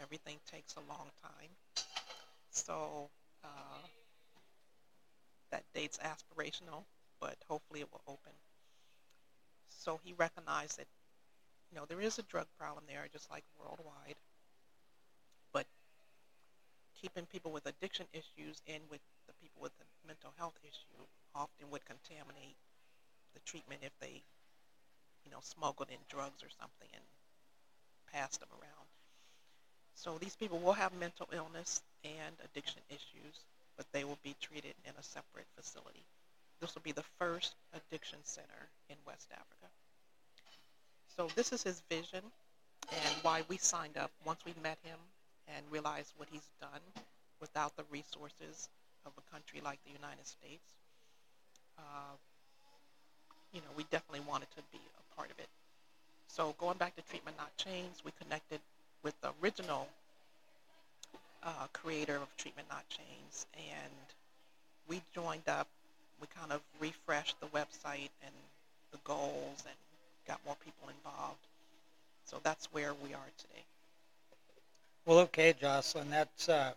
everything 0.01 0.37
takes 0.51 0.75
a 0.77 0.81
long 0.89 1.11
time. 1.23 1.51
So 2.51 3.11
uh, 3.45 3.83
that 5.51 5.65
date's 5.75 5.99
aspirational, 5.99 6.85
but 7.21 7.37
hopefully 7.49 7.81
it 7.81 7.89
will 7.93 8.03
open. 8.07 8.33
So 9.69 10.01
he 10.03 10.15
recognized 10.17 10.79
that, 10.79 10.87
you 11.71 11.79
know, 11.79 11.85
there 11.89 12.01
is 12.01 12.19
a 12.19 12.23
drug 12.23 12.47
problem 12.59 12.85
there, 12.89 13.07
just 13.13 13.31
like 13.31 13.45
worldwide. 13.59 14.17
But 15.53 15.67
keeping 17.01 17.27
people 17.27 17.53
with 17.53 17.67
addiction 17.67 18.07
issues 18.13 18.63
in 18.67 18.81
with 18.91 19.01
people 19.55 19.63
with 19.63 19.73
the 19.79 19.85
mental 20.07 20.33
health 20.39 20.55
issue 20.63 21.05
often 21.35 21.71
would 21.71 21.85
contaminate 21.85 22.57
the 23.35 23.41
treatment 23.45 23.81
if 23.83 23.93
they, 24.01 24.23
you 25.25 25.31
know, 25.31 25.39
smuggled 25.43 25.89
in 25.91 25.99
drugs 26.09 26.43
or 26.43 26.51
something 26.59 26.89
and 26.93 27.03
passed 28.13 28.41
them 28.41 28.49
around. 28.53 28.87
So 29.95 30.19
these 30.19 30.37
people 30.37 30.59
will 30.59 30.73
have 30.73 30.93
mental 30.99 31.29
illness 31.33 31.83
and 32.05 32.35
addiction 32.45 32.83
issues, 32.91 33.41
but 33.77 33.87
they 33.93 34.05
will 34.05 34.19
be 34.23 34.35
treated 34.41 34.75
in 34.85 34.93
a 34.99 35.03
separate 35.03 35.47
facility. 35.57 36.05
This 36.61 36.75
will 36.75 36.83
be 36.83 36.93
the 36.93 37.05
first 37.19 37.55
addiction 37.75 38.19
center 38.23 38.69
in 38.89 38.97
West 39.07 39.29
Africa. 39.33 39.71
So 41.17 41.29
this 41.35 41.53
is 41.53 41.63
his 41.63 41.83
vision 41.89 42.23
and 42.91 43.15
why 43.23 43.43
we 43.49 43.57
signed 43.57 43.97
up 43.97 44.11
once 44.25 44.41
we 44.45 44.55
met 44.63 44.79
him 44.83 44.99
and 45.49 45.65
realized 45.71 46.13
what 46.17 46.29
he's 46.31 46.51
done 46.61 46.81
without 47.41 47.77
the 47.77 47.85
resources 47.91 48.69
of 49.07 49.13
a 49.19 49.33
country 49.33 49.61
like 49.65 49.79
the 49.85 49.93
United 49.93 50.27
States. 50.27 50.75
Uh, 51.79 52.17
you 53.53 53.61
know, 53.61 53.73
we 53.77 53.85
definitely 53.91 54.25
wanted 54.29 54.51
to 54.57 54.63
be 54.73 54.79
a 54.79 55.17
part 55.17 55.31
of 55.31 55.39
it. 55.39 55.49
So 56.29 56.55
going 56.59 56.79
back 56.79 56.97
to 56.97 57.03
Treatment 57.03 57.37
Not 57.37 57.57
Chains, 57.57 58.03
we 58.05 58.11
connected 58.21 58.61
with 59.03 59.15
the 59.21 59.31
original 59.43 59.89
uh, 61.43 61.67
creator 61.73 62.17
of 62.17 62.35
Treatment 62.37 62.69
Not 62.69 62.89
Chains, 62.89 63.47
and 63.55 63.93
we 64.89 65.03
joined 65.15 65.49
up. 65.49 65.69
We 66.21 66.27
kind 66.37 66.53
of 66.53 66.61
refreshed 66.81 67.37
the 67.41 67.47
website 67.47 68.11
and 68.25 68.35
the 68.93 68.99
goals 69.05 69.63
and 69.67 69.75
got 70.27 70.41
more 70.47 70.57
people 70.65 70.89
involved. 70.89 71.39
So 72.25 72.39
that's 72.43 72.67
where 72.73 72.95
we 72.95 73.13
are 73.13 73.31
today. 73.37 73.63
Well, 75.07 75.19
okay, 75.21 75.53
Jocelyn, 75.53 76.11
that's, 76.11 76.49
uh, 76.49 76.73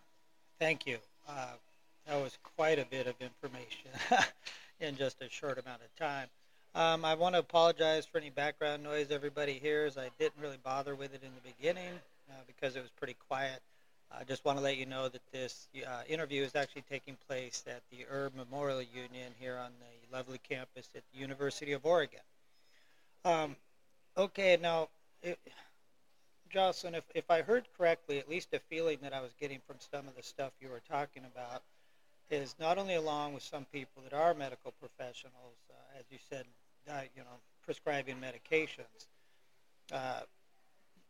thank 0.59 0.85
you. 0.85 0.97
Uh, 1.27 1.53
that 2.07 2.21
was 2.21 2.37
quite 2.55 2.79
a 2.79 2.85
bit 2.85 3.07
of 3.07 3.15
information 3.19 3.91
in 4.79 4.95
just 4.95 5.21
a 5.21 5.29
short 5.29 5.59
amount 5.59 5.81
of 5.81 5.95
time. 5.95 6.27
Um, 6.73 7.03
I 7.03 7.15
want 7.15 7.35
to 7.35 7.39
apologize 7.39 8.05
for 8.05 8.17
any 8.17 8.29
background 8.29 8.83
noise 8.83 9.07
everybody 9.11 9.53
hears. 9.53 9.97
I 9.97 10.09
didn't 10.19 10.41
really 10.41 10.59
bother 10.63 10.95
with 10.95 11.13
it 11.13 11.21
in 11.23 11.31
the 11.35 11.51
beginning 11.51 11.99
uh, 12.29 12.33
because 12.45 12.75
it 12.75 12.81
was 12.81 12.91
pretty 12.91 13.15
quiet. 13.27 13.61
I 14.11 14.23
just 14.23 14.45
want 14.45 14.57
to 14.57 14.63
let 14.63 14.77
you 14.77 14.85
know 14.85 15.09
that 15.09 15.21
this 15.33 15.67
uh, 15.85 16.03
interview 16.07 16.43
is 16.43 16.55
actually 16.55 16.83
taking 16.89 17.17
place 17.27 17.65
at 17.67 17.81
the 17.91 18.05
Erb 18.09 18.35
Memorial 18.35 18.81
Union 18.81 19.33
here 19.37 19.57
on 19.57 19.71
the 19.79 20.15
lovely 20.15 20.39
campus 20.47 20.87
at 20.95 21.03
the 21.11 21.19
University 21.19 21.73
of 21.73 21.85
Oregon. 21.85 22.21
Um, 23.25 23.57
okay, 24.15 24.57
now, 24.61 24.87
it, 25.21 25.37
Jocelyn, 26.49 26.95
if, 26.95 27.03
if 27.13 27.29
I 27.29 27.41
heard 27.41 27.65
correctly, 27.77 28.17
at 28.17 28.29
least 28.29 28.53
a 28.53 28.59
feeling 28.69 28.99
that 29.01 29.13
I 29.13 29.19
was 29.19 29.31
getting 29.41 29.59
from 29.67 29.75
some 29.91 30.07
of 30.07 30.15
the 30.15 30.23
stuff 30.23 30.53
you 30.61 30.69
were 30.69 30.81
talking 30.89 31.23
about 31.25 31.63
is 32.29 32.55
not 32.59 32.77
only 32.77 32.95
along 32.95 33.33
with 33.33 33.43
some 33.43 33.65
people 33.65 34.03
that 34.03 34.13
are 34.13 34.33
medical 34.33 34.73
professionals, 34.79 35.57
uh, 35.69 35.99
as 35.99 36.05
you 36.09 36.17
said, 36.29 36.45
you 37.15 37.21
know, 37.21 37.37
prescribing 37.63 38.17
medications, 38.17 39.07
uh, 39.91 40.21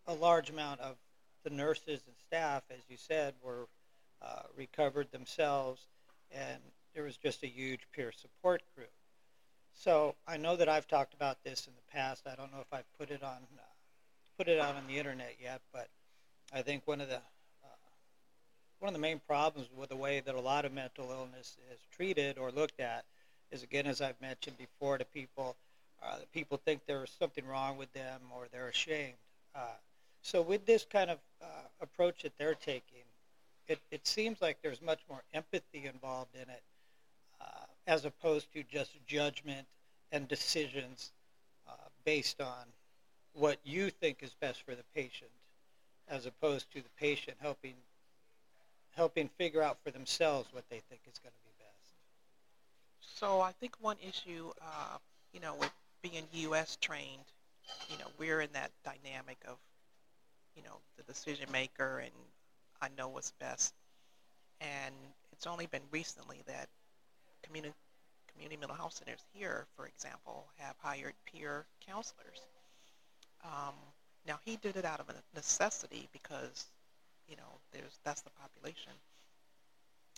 a 0.08 0.14
large 0.14 0.50
amount 0.50 0.80
of 0.82 0.96
the 1.44 1.50
nurses 1.50 2.02
and 2.08 2.16
staff, 2.26 2.64
as 2.72 2.80
you 2.90 2.98
said, 2.98 3.34
were 3.44 3.68
uh, 4.22 4.44
recovered 4.56 5.12
themselves, 5.12 5.88
and 6.32 6.58
there 6.94 7.04
was 7.04 7.18
just 7.18 7.44
a 7.44 7.48
huge 7.48 7.82
peer 7.94 8.12
support 8.12 8.64
group. 8.76 8.90
So 9.74 10.16
I 10.28 10.38
know 10.38 10.56
that 10.56 10.68
I've 10.68 10.88
talked 10.88 11.14
about 11.14 11.44
this 11.44 11.68
in 11.68 11.74
the 11.76 11.94
past. 11.94 12.26
I 12.26 12.36
don't 12.36 12.52
know 12.52 12.62
if 12.62 12.74
I've 12.74 12.92
put 12.98 13.12
it 13.12 13.22
on 13.22 13.38
uh, 13.58 13.62
put 14.38 14.48
it 14.48 14.60
out 14.60 14.76
on 14.76 14.88
the 14.88 14.98
internet 14.98 15.36
yet, 15.42 15.62
but 15.72 15.88
I 16.54 16.62
think 16.62 16.88
one 16.88 17.02
of 17.02 17.10
the 17.10 17.22
one 18.80 18.90
of 18.90 18.94
the 18.94 19.00
main 19.00 19.20
problems 19.28 19.70
with 19.76 19.90
the 19.90 19.96
way 19.96 20.20
that 20.20 20.36
a 20.36 20.40
lot 20.40 20.66
of 20.66 20.74
mental 20.74 21.10
illness 21.10 21.58
is 21.74 21.80
treated 21.92 22.38
or 22.38 22.52
looked 22.52 22.80
at 22.80 23.06
is 23.52 23.64
again, 23.64 23.88
as 23.88 24.02
I've 24.02 24.20
mentioned 24.22 24.58
before, 24.58 24.98
to 24.98 25.06
people, 25.06 25.56
uh, 26.04 26.18
people 26.34 26.58
think 26.64 26.82
there's 26.86 27.12
something 27.18 27.46
wrong 27.48 27.78
with 27.78 27.92
them 27.94 28.22
or 28.36 28.48
they're 28.52 28.68
ashamed. 28.68 29.18
Uh, 29.56 29.78
so 30.22 30.42
with 30.42 30.66
this 30.66 30.86
kind 30.86 31.10
of 31.10 31.18
uh, 31.42 31.46
approach 31.82 32.24
that 32.24 32.34
they're 32.38 32.56
taking, 32.56 33.04
it, 33.68 33.80
it 33.92 34.06
seems 34.06 34.42
like 34.42 34.58
there's 34.62 34.82
much 34.82 35.00
more 35.10 35.24
empathy 35.34 35.86
involved 35.86 36.36
in 36.36 36.50
it 36.50 36.64
uh, 37.42 37.66
as 37.88 38.06
opposed 38.06 38.52
to 38.54 38.64
just 38.64 38.92
judgment 39.06 39.66
and 40.12 40.28
decisions 40.28 41.12
uh, 41.68 41.72
based 42.06 42.42
on 42.42 42.66
what 43.34 43.58
you 43.64 43.90
think 43.90 44.20
is 44.22 44.34
best 44.40 44.64
for 44.64 44.76
the 44.76 44.84
patient 44.96 45.32
as 46.08 46.26
opposed 46.26 46.72
to 46.72 46.82
the 46.82 46.90
patient 46.98 47.38
helping 47.40 47.74
helping 48.98 49.30
figure 49.38 49.64
out 49.64 49.78
for 49.84 49.92
themselves 49.92 50.50
what 50.52 50.66
they 50.70 50.82
think 50.90 51.02
is 51.08 51.18
going 51.20 51.32
to 51.32 51.44
be 51.46 51.54
best. 51.60 53.20
So 53.20 53.40
I 53.40 53.54
think 53.54 53.76
one 53.80 53.98
issue, 54.06 54.52
uh, 54.62 54.98
you 55.34 55.40
know, 55.40 55.56
with 55.56 55.72
being 56.02 56.24
U.S. 56.34 56.78
trained, 56.82 57.24
you 57.90 57.98
know, 57.98 58.08
we're 58.20 58.42
in 58.42 58.50
that 58.54 58.72
dynamic 58.84 59.38
of 59.48 59.58
you 60.58 60.64
know, 60.64 60.78
the 60.98 61.04
decision 61.04 61.48
maker 61.52 62.00
and 62.00 62.12
I 62.82 62.90
know 62.98 63.08
what's 63.08 63.32
best. 63.40 63.74
And 64.60 64.94
it's 65.32 65.46
only 65.46 65.68
been 65.68 65.84
recently 65.92 66.42
that 66.48 66.68
community 67.44 67.76
community 68.34 68.58
mental 68.58 68.76
health 68.76 68.94
centers 68.94 69.24
here, 69.34 69.66
for 69.76 69.88
example, 69.88 70.46
have 70.58 70.76
hired 70.80 71.14
peer 71.26 71.66
counselors. 71.88 72.42
Um, 73.44 73.74
now 74.28 74.40
he 74.46 74.58
did 74.58 74.76
it 74.76 74.86
out 74.86 75.00
of 75.00 75.08
necessity 75.36 76.08
because, 76.12 76.66
you 77.30 77.36
know, 77.36 77.60
there's 77.74 78.00
that's 78.04 78.22
the 78.22 78.32
population, 78.32 78.94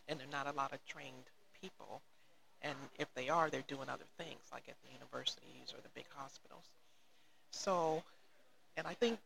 and 0.07 0.19
there 0.19 0.27
are 0.27 0.31
not 0.31 0.47
a 0.47 0.57
lot 0.57 0.73
of 0.73 0.85
trained 0.85 1.25
people. 1.61 2.01
And 2.61 2.75
if 2.97 3.13
they 3.15 3.29
are, 3.29 3.49
they're 3.49 3.63
doing 3.67 3.89
other 3.89 4.05
things, 4.17 4.41
like 4.51 4.63
at 4.67 4.75
the 4.83 4.93
universities 4.93 5.73
or 5.73 5.81
the 5.81 5.89
big 5.95 6.05
hospitals. 6.15 6.65
So, 7.51 8.03
and 8.77 8.87
I 8.87 8.93
think 8.93 9.19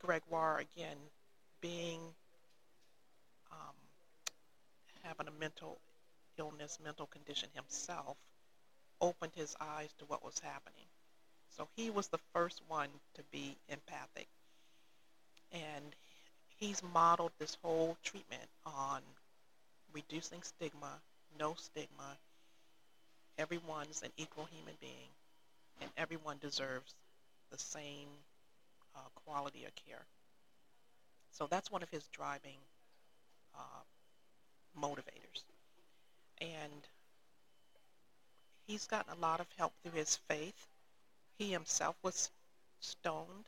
Gregoire, 0.00 0.58
again, 0.58 0.96
being, 1.60 2.00
um, 3.50 3.74
having 5.02 5.28
a 5.28 5.40
mental 5.40 5.78
illness, 6.38 6.78
mental 6.82 7.06
condition 7.06 7.48
himself, 7.54 8.16
opened 9.00 9.32
his 9.34 9.56
eyes 9.60 9.92
to 9.98 10.04
what 10.06 10.24
was 10.24 10.38
happening. 10.38 10.86
So 11.56 11.68
he 11.76 11.90
was 11.90 12.08
the 12.08 12.18
first 12.32 12.62
one 12.68 12.88
to 13.14 13.22
be 13.32 13.56
empathic. 13.68 14.28
And 15.52 15.94
he's 16.64 16.82
modeled 16.94 17.32
this 17.38 17.58
whole 17.62 17.94
treatment 18.02 18.48
on 18.64 19.00
reducing 19.92 20.42
stigma, 20.42 20.92
no 21.38 21.54
stigma. 21.58 22.16
Everyone's 23.36 24.02
an 24.02 24.10
equal 24.16 24.48
human 24.50 24.74
being, 24.80 25.10
and 25.82 25.90
everyone 25.98 26.38
deserves 26.40 26.94
the 27.50 27.58
same 27.58 28.08
uh, 28.96 29.00
quality 29.26 29.66
of 29.66 29.74
care. 29.74 30.06
So 31.32 31.46
that's 31.46 31.70
one 31.70 31.82
of 31.82 31.90
his 31.90 32.04
driving 32.12 32.56
uh, 33.54 33.82
motivators. 34.80 35.42
And 36.40 36.88
he's 38.66 38.86
gotten 38.86 39.12
a 39.12 39.20
lot 39.20 39.40
of 39.40 39.46
help 39.58 39.72
through 39.82 39.98
his 39.98 40.16
faith. 40.16 40.66
He 41.36 41.52
himself 41.52 41.96
was 42.02 42.30
stoned 42.80 43.44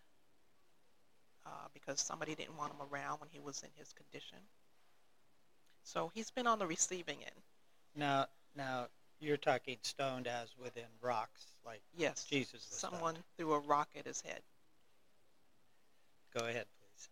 uh, 1.46 1.68
because 1.72 2.00
somebody 2.00 2.34
didn't 2.34 2.56
want 2.56 2.72
him 2.72 2.80
around 2.92 3.20
when 3.20 3.28
he 3.30 3.38
was 3.38 3.62
in 3.62 3.70
his 3.76 3.92
condition. 3.92 4.38
So 5.84 6.10
he's 6.14 6.30
been 6.30 6.46
on 6.46 6.58
the 6.58 6.66
receiving 6.66 7.18
end. 7.18 7.42
Now, 7.94 8.26
now 8.56 8.88
you're 9.20 9.36
talking 9.36 9.76
stoned 9.82 10.26
as 10.26 10.48
within 10.60 10.84
rocks, 11.00 11.46
like 11.64 11.80
yes, 11.96 12.24
Jesus. 12.24 12.66
Someone 12.68 13.14
stoned. 13.14 13.24
threw 13.36 13.52
a 13.52 13.60
rock 13.60 13.88
at 13.96 14.04
his 14.04 14.20
head. 14.20 14.40
Go 16.36 16.44
ahead, 16.44 16.66
please. 16.80 17.08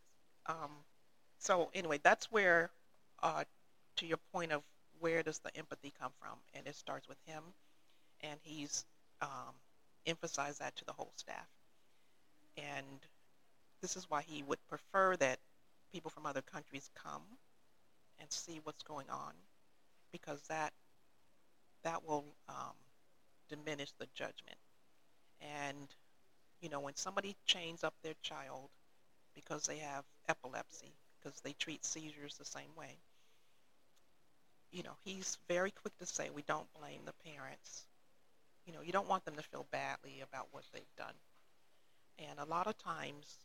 Um, 0.47 0.71
so 1.39 1.71
anyway, 1.73 2.01
that's 2.03 2.31
where, 2.33 2.71
uh, 3.23 3.45
to 3.97 4.07
your 4.07 4.19
point 4.33 4.53
of 4.53 4.63
where 4.99 5.23
does 5.23 5.39
the 5.39 5.57
empathy 5.57 5.93
come 5.99 6.11
from, 6.21 6.37
and 6.55 6.67
it 6.67 6.75
starts 6.75 7.09
with 7.09 7.19
him, 7.27 7.43
and 8.23 8.39
he's 8.43 8.85
um, 9.23 9.55
emphasized 10.07 10.61
that 10.61 10.77
to 10.77 10.85
the 10.85 10.93
whole 10.93 11.13
staff. 11.17 11.47
And 12.57 13.01
this 13.85 13.97
is 13.97 14.11
why 14.11 14.23
he 14.23 14.43
would 14.45 14.61
prefer 14.69 15.17
that 15.19 15.41
people 15.93 16.11
from 16.11 16.27
other 16.27 16.43
countries 16.43 16.91
come 16.97 17.23
and 18.21 18.33
see 18.33 18.61
what's 18.65 18.83
going 18.83 19.11
on, 19.11 19.35
because 20.13 20.43
that 20.49 20.73
that 21.85 22.05
will 22.05 22.25
um, 22.49 22.75
diminish 23.49 23.93
the 23.99 24.09
judgment. 24.15 24.59
And 25.41 25.95
You 26.61 26.71
know, 26.71 26.81
when 26.81 26.97
somebody 26.97 27.37
chains 27.47 27.85
up 27.85 27.95
their 28.03 28.15
child 28.23 28.71
because 29.35 29.67
they 29.67 29.79
have 29.79 30.05
epilepsy, 30.29 30.95
because 31.21 31.41
they 31.43 31.55
treat 31.55 31.85
seizures 31.85 32.37
the 32.39 32.47
same 32.47 32.75
way, 32.77 33.03
you 34.73 34.83
know, 34.83 34.97
he's 35.05 35.39
very 35.49 35.71
quick 35.71 35.97
to 35.99 36.07
say 36.07 36.31
we 36.31 36.43
don't 36.43 36.73
blame 36.75 37.05
the 37.07 37.15
parents. 37.33 37.87
You 38.67 38.75
know, 38.75 38.83
you 38.83 38.93
don't 38.93 39.09
want 39.09 39.25
them 39.27 39.37
to 39.37 39.43
feel 39.45 39.67
badly 39.73 40.23
about 40.23 40.49
what 40.53 40.65
they've 40.73 40.97
done. 40.99 41.15
And 42.19 42.41
a 42.41 42.45
lot 42.45 42.67
of 42.67 42.77
times, 42.79 43.39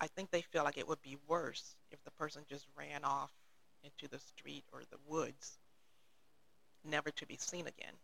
I 0.00 0.06
think 0.06 0.30
they 0.30 0.42
feel 0.42 0.64
like 0.64 0.78
it 0.78 0.88
would 0.88 1.02
be 1.02 1.16
worse 1.26 1.74
if 1.90 2.02
the 2.04 2.10
person 2.12 2.42
just 2.48 2.66
ran 2.76 3.04
off 3.04 3.32
into 3.82 4.08
the 4.08 4.18
street 4.18 4.64
or 4.72 4.80
the 4.90 4.98
woods, 5.06 5.58
never 6.84 7.10
to 7.10 7.26
be 7.26 7.36
seen 7.36 7.66
again. 7.66 7.94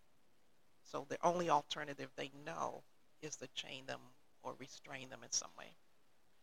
So 0.85 1.07
the 1.09 1.19
only 1.23 1.51
alternative 1.51 2.11
they 2.17 2.31
know 2.45 2.83
is 3.23 3.37
to 3.37 3.49
chain 3.55 3.87
them 3.87 4.01
or 4.43 4.55
restrain 4.59 5.09
them 5.09 5.21
in 5.23 5.31
some 5.31 5.51
way. 5.59 5.67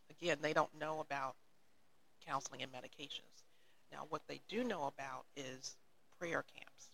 Again, 0.09 0.37
they 0.41 0.53
don't 0.53 0.79
know 0.79 0.99
about 0.99 1.35
counseling 2.25 2.63
and 2.63 2.71
medications. 2.71 3.43
Now, 3.91 4.05
what 4.09 4.21
they 4.27 4.39
do 4.47 4.63
know 4.63 4.85
about 4.85 5.25
is 5.35 5.75
prayer 6.19 6.43
camps. 6.55 6.89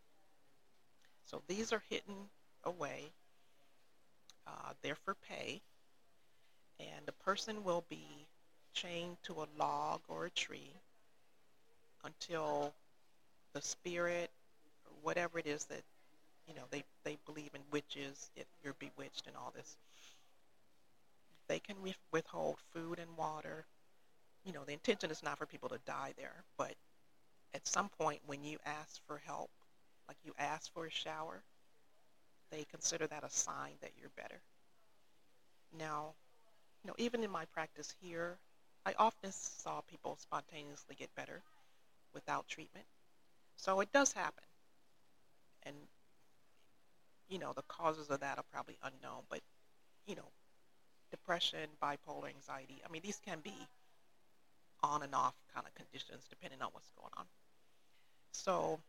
So 1.26 1.42
these 1.48 1.74
are 1.74 1.84
hidden 1.90 2.16
away. 2.64 3.12
Uh, 4.46 4.74
they're 4.82 4.96
for 4.96 5.16
pay. 5.30 5.62
And 6.80 7.06
the 7.06 7.12
person 7.12 7.64
will 7.64 7.84
be 7.90 8.28
chained 8.82 9.18
to 9.24 9.34
a 9.34 9.48
log 9.58 10.02
or 10.08 10.26
a 10.26 10.30
tree 10.30 10.72
until 12.04 12.74
the 13.54 13.62
spirit 13.62 14.30
or 14.86 14.92
whatever 15.02 15.40
it 15.40 15.48
is 15.48 15.66
that 15.66 15.82
you 16.48 16.54
know 16.54 16.62
they, 16.70 16.84
they 17.04 17.18
believe 17.26 17.50
in 17.56 17.62
witches 17.72 18.30
if 18.36 18.46
you're 18.64 18.76
bewitched 18.80 19.26
and 19.26 19.36
all 19.36 19.52
this 19.56 19.78
they 21.48 21.60
can 21.60 21.78
withhold 22.12 22.58
food 22.74 23.00
and 23.00 23.16
water. 23.18 23.66
You 24.44 24.52
know 24.54 24.64
the 24.66 24.74
intention 24.74 25.12
is 25.12 25.24
not 25.24 25.38
for 25.38 25.46
people 25.46 25.70
to 25.70 25.80
die 25.86 26.14
there 26.18 26.44
but 26.58 26.74
at 27.56 27.68
some 27.68 27.90
point 28.00 28.20
when 28.28 28.44
you 28.44 28.58
ask 28.66 29.02
for 29.08 29.22
help 29.26 29.50
like 30.08 30.18
you 30.24 30.34
ask 30.38 30.72
for 30.74 30.86
a 30.86 30.92
shower 30.92 31.42
they 32.52 32.66
consider 32.72 33.08
that 33.08 33.24
a 33.24 33.30
sign 33.30 33.74
that 33.82 33.92
you're 34.00 34.12
better. 34.16 34.40
Now 35.78 36.14
you 36.84 36.90
know 36.90 36.96
even 36.98 37.24
in 37.24 37.32
my 37.32 37.46
practice 37.46 37.94
here 38.02 38.38
i 38.88 38.94
often 38.98 39.32
saw 39.34 39.82
people 39.82 40.18
spontaneously 40.18 40.96
get 40.98 41.14
better 41.14 41.42
without 42.14 42.48
treatment. 42.48 42.86
So 43.58 43.82
it 43.82 43.92
does 43.92 44.14
happen. 44.14 44.46
And, 45.64 45.76
you 47.28 47.38
know, 47.38 47.52
the 47.54 47.64
causes 47.64 48.10
of 48.10 48.22
that 48.22 48.38
are 48.38 48.46
probably 48.54 48.78
unknown, 48.82 49.24
but, 49.30 49.42
you 50.06 50.16
know, 50.16 50.30
depression, 51.12 51.70
bipolar 51.84 52.30
anxiety, 52.30 52.82
I 52.88 52.90
mean, 52.90 53.02
these 53.04 53.20
can 53.26 53.40
be 53.44 53.54
on 54.82 55.04
and 55.04 55.14
off 55.14 55.34
kind 55.54 55.68
of 55.68 55.76
conditions 55.76 56.26
depending 56.30 56.62
on 56.62 56.70
what's 56.72 56.92
going 56.92 57.12
on. 57.18 57.26
So, 58.32 58.80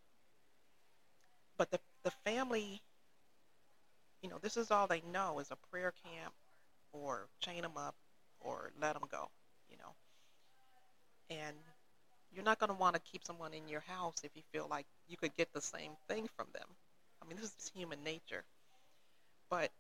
but 1.57 1.73
the, 1.73 1.81
the 2.05 2.13
family, 2.25 2.81
you 4.23 4.29
know, 4.29 4.39
this 4.41 4.57
is 4.57 4.71
all 4.71 4.87
they 4.87 5.03
know 5.13 5.41
is 5.41 5.51
a 5.51 5.57
prayer 5.73 5.93
camp 6.05 6.35
or 6.93 7.27
chain 7.41 7.63
them 7.63 7.77
up 7.77 7.97
or 8.41 8.71
let 8.81 8.93
them 8.93 9.03
go, 9.11 9.29
you 9.71 9.77
know. 9.79 9.95
And 11.31 11.57
you're 12.33 12.45
not 12.45 12.59
going 12.59 12.69
to 12.69 12.79
want 12.79 12.95
to 12.95 13.01
keep 13.01 13.25
someone 13.25 13.55
in 13.55 13.69
your 13.69 13.81
house 13.81 14.17
if 14.25 14.31
you 14.35 14.43
feel 14.53 14.67
like 14.71 14.87
you 15.09 15.17
could 15.17 15.37
get 15.37 15.53
the 15.53 15.61
same 15.61 15.93
thing 16.09 16.29
from 16.37 16.47
them. 16.53 16.67
I 17.23 17.27
mean, 17.27 17.37
this 17.37 17.55
is 17.59 17.73
human 17.75 18.03
nature. 18.05 18.45
But 19.51 19.71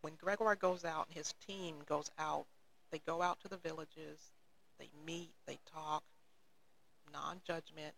when 0.00 0.14
Gregoire 0.20 0.56
goes 0.56 0.84
out 0.84 1.06
and 1.08 1.16
his 1.16 1.34
team 1.46 1.76
goes 1.86 2.10
out, 2.18 2.46
they 2.90 3.00
go 3.06 3.22
out 3.22 3.40
to 3.40 3.48
the 3.48 3.56
villages, 3.58 4.18
they 4.78 4.88
meet, 5.06 5.30
they 5.46 5.58
talk, 5.72 6.02
non 7.12 7.40
judgment. 7.46 7.94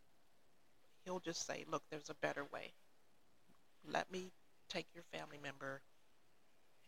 He'll 1.05 1.21
just 1.21 1.47
say, 1.47 1.65
Look, 1.71 1.83
there's 1.91 2.11
a 2.11 2.15
better 2.15 2.45
way. 2.53 2.73
Let 3.91 4.11
me 4.11 4.31
take 4.69 4.87
your 4.95 5.05
family 5.13 5.39
member 5.43 5.81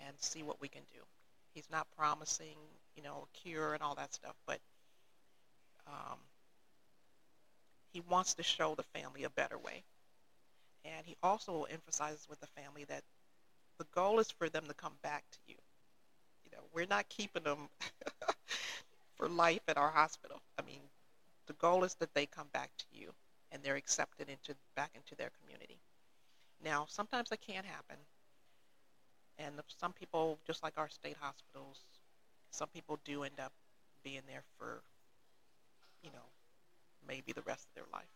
and 0.07 0.15
see 0.21 0.43
what 0.43 0.61
we 0.61 0.69
can 0.69 0.83
do. 0.93 1.01
He's 1.55 1.69
not 1.71 1.87
promising, 1.97 2.57
you 2.97 3.03
know, 3.03 3.27
a 3.27 3.39
cure 3.39 3.75
and 3.75 3.83
all 3.83 3.95
that 3.97 4.15
stuff, 4.15 4.35
but 4.47 4.61
um, 5.87 6.19
he 7.93 8.01
wants 8.09 8.35
to 8.35 8.43
show 8.43 8.75
the 8.75 8.83
family 8.83 9.25
a 9.25 9.31
better 9.31 9.59
way. 9.59 9.83
And 10.85 11.05
he 11.05 11.17
also 11.23 11.65
emphasizes 11.65 12.27
with 12.29 12.41
the 12.41 12.47
family 12.47 12.85
that 12.85 13.03
the 13.79 13.87
goal 13.95 14.21
is 14.21 14.31
for 14.31 14.49
them 14.49 14.65
to 14.69 14.75
come 14.75 14.95
back 15.03 15.25
to 15.33 15.39
you. 15.47 15.57
You 16.45 16.51
know, 16.53 16.63
we're 16.73 16.87
not 16.87 17.09
keeping 17.09 17.43
them 17.43 17.69
for 19.17 19.29
life 19.29 19.63
at 19.69 19.77
our 19.77 19.91
hospital. 19.91 20.41
I 20.59 20.63
mean, 20.63 20.81
the 21.47 21.53
goal 21.55 21.85
is 21.85 21.95
that 21.97 22.15
they 22.15 22.27
come 22.27 22.49
back 22.53 22.71
to 22.79 22.85
you 22.93 23.13
and 23.51 23.63
they're 23.63 23.77
accepted 23.77 24.29
into 24.29 24.55
back 24.77 24.91
into 24.95 25.15
their 25.17 25.31
community. 25.41 25.79
Now, 26.65 26.87
sometimes 26.89 27.31
that 27.31 27.41
can't 27.41 27.67
happen. 27.67 27.97
And 29.41 29.55
some 29.81 29.93
people, 29.93 30.39
just 30.47 30.63
like 30.63 30.75
our 30.77 30.89
state 30.89 31.17
hospitals, 31.19 31.81
some 32.51 32.69
people 32.69 32.99
do 33.05 33.23
end 33.23 33.41
up 33.41 33.53
being 34.05 34.23
there 34.29 34.43
for, 34.59 34.83
you 36.03 36.11
know, 36.11 36.29
maybe 37.09 37.33
the 37.33 37.43
rest 37.43 37.67
of 37.69 37.75
their 37.75 37.91
life. 37.93 38.13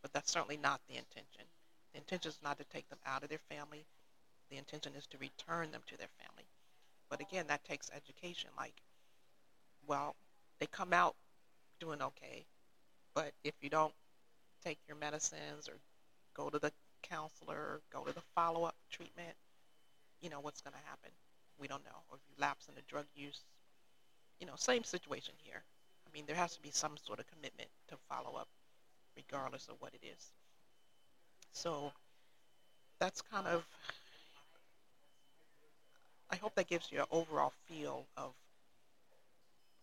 But 0.00 0.12
that's 0.12 0.30
certainly 0.30 0.58
not 0.62 0.80
the 0.88 0.96
intention. 0.96 1.44
The 1.92 1.98
intention 1.98 2.30
is 2.30 2.38
not 2.42 2.58
to 2.58 2.64
take 2.64 2.88
them 2.88 3.00
out 3.04 3.24
of 3.24 3.28
their 3.28 3.40
family. 3.50 3.84
The 4.50 4.58
intention 4.58 4.92
is 4.96 5.06
to 5.08 5.18
return 5.18 5.72
them 5.72 5.82
to 5.88 5.98
their 5.98 6.08
family. 6.22 6.44
But 7.08 7.20
again, 7.20 7.46
that 7.48 7.64
takes 7.64 7.90
education. 7.94 8.50
Like, 8.56 8.74
well, 9.86 10.14
they 10.60 10.66
come 10.66 10.92
out 10.92 11.16
doing 11.80 12.00
okay, 12.00 12.44
but 13.14 13.32
if 13.42 13.54
you 13.60 13.70
don't 13.70 13.94
take 14.64 14.78
your 14.86 14.96
medicines 14.96 15.68
or 15.68 15.74
go 16.34 16.50
to 16.50 16.58
the 16.58 16.70
counselor, 17.02 17.80
go 17.92 18.04
to 18.04 18.12
the 18.12 18.22
follow-up 18.34 18.76
treatment, 18.90 19.34
you 20.20 20.30
know 20.30 20.40
what's 20.40 20.60
going 20.60 20.74
to 20.74 20.88
happen. 20.88 21.10
We 21.58 21.68
don't 21.68 21.84
know. 21.84 21.98
Or 22.10 22.16
if 22.16 22.22
you 22.28 22.34
lapse 22.40 22.68
into 22.68 22.82
drug 22.88 23.06
use, 23.14 23.40
you 24.40 24.46
know, 24.46 24.54
same 24.56 24.84
situation 24.84 25.34
here. 25.38 25.62
I 26.06 26.10
mean, 26.12 26.24
there 26.26 26.36
has 26.36 26.54
to 26.56 26.62
be 26.62 26.70
some 26.72 26.96
sort 26.96 27.20
of 27.20 27.26
commitment 27.26 27.68
to 27.88 27.96
follow 28.08 28.36
up, 28.38 28.48
regardless 29.16 29.68
of 29.68 29.76
what 29.78 29.92
it 29.94 30.04
is. 30.04 30.32
So 31.52 31.92
that's 32.98 33.22
kind 33.22 33.46
of, 33.46 33.64
I 36.30 36.36
hope 36.36 36.54
that 36.54 36.68
gives 36.68 36.90
you 36.90 37.00
an 37.00 37.06
overall 37.10 37.52
feel 37.66 38.06
of 38.16 38.32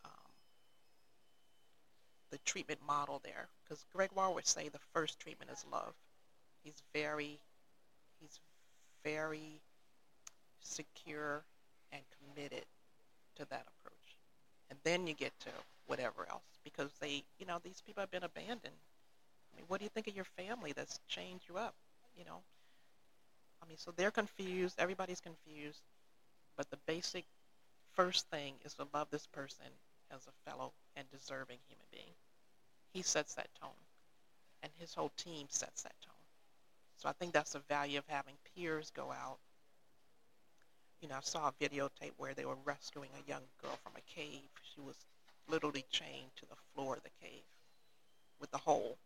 um, 0.06 0.32
the 2.32 2.38
treatment 2.40 2.80
model 2.86 3.22
there. 3.24 3.48
Because 3.64 3.86
Gregoire 3.94 4.34
would 4.34 4.48
say 4.48 4.70
the 4.70 4.80
first 4.94 5.20
treatment 5.20 5.52
is 5.52 5.66
love. 5.72 5.94
He's 6.64 6.82
very, 6.94 7.40
he's 8.20 8.40
very 9.04 9.62
secure 10.62 11.44
and 11.92 12.02
committed 12.20 12.66
to 13.36 13.46
that 13.50 13.66
approach. 13.68 14.18
And 14.70 14.80
then 14.84 15.08
you 15.08 15.14
get 15.14 15.38
to 15.42 15.50
whatever 15.86 16.28
else 16.30 16.60
because 16.64 16.92
they, 17.00 17.24
you 17.40 17.46
know, 17.46 17.60
these 17.64 17.82
people 17.86 18.02
have 18.02 18.12
been 18.12 18.24
abandoned. 18.24 18.76
I 19.54 19.56
mean, 19.56 19.66
what 19.68 19.80
do 19.80 19.86
you 19.86 19.90
think 19.90 20.08
of 20.08 20.16
your 20.16 20.26
family 20.26 20.74
that's 20.74 21.00
chained 21.08 21.42
you 21.48 21.58
up? 21.58 21.76
You 22.18 22.26
know, 22.26 22.42
I 23.64 23.68
mean, 23.68 23.78
so 23.78 23.92
they're 23.96 24.12
confused. 24.12 24.76
Everybody's 24.80 25.22
confused. 25.22 25.82
But 26.56 26.70
the 26.70 26.78
basic 26.86 27.26
first 27.94 28.30
thing 28.30 28.54
is 28.66 28.74
to 28.76 28.88
love 28.94 29.08
this 29.12 29.28
person 29.28 29.66
as 30.12 30.22
a 30.28 30.50
fellow 30.50 30.72
and 30.96 31.10
deserving 31.12 31.58
human 31.68 31.86
being. 31.92 32.14
He 32.94 33.02
sets 33.02 33.36
that 33.36 33.50
tone, 33.62 33.70
and 34.64 34.72
his 34.80 34.94
whole 34.94 35.12
team 35.18 35.48
sets 35.50 35.84
that 35.84 35.96
tone. 36.02 36.14
So 36.98 37.10
I 37.10 37.12
think 37.14 37.34
that's 37.34 37.54
the 37.54 37.60
value 37.60 38.00
of 38.00 38.06
having 38.08 38.36
peers 38.56 38.92
go 38.96 39.12
out. 39.12 39.38
You 41.02 41.08
know, 41.10 41.16
I 41.16 41.22
saw 41.22 41.48
a 41.48 41.64
videotape 41.64 42.14
where 42.18 42.34
they 42.34 42.46
were 42.46 42.58
rescuing 42.66 43.10
a 43.14 43.30
young 43.30 43.44
girl 43.62 43.78
from 43.84 43.94
a 43.96 44.20
cave. 44.20 44.50
She 44.74 44.82
was 44.82 44.96
literally 45.48 45.86
chained 45.92 46.32
to 46.38 46.46
the 46.46 46.56
floor 46.74 46.96
of 46.96 47.04
the 47.04 47.10
cave 47.22 47.44
with 48.40 48.52
the 48.52 48.58
hole. 48.58 48.98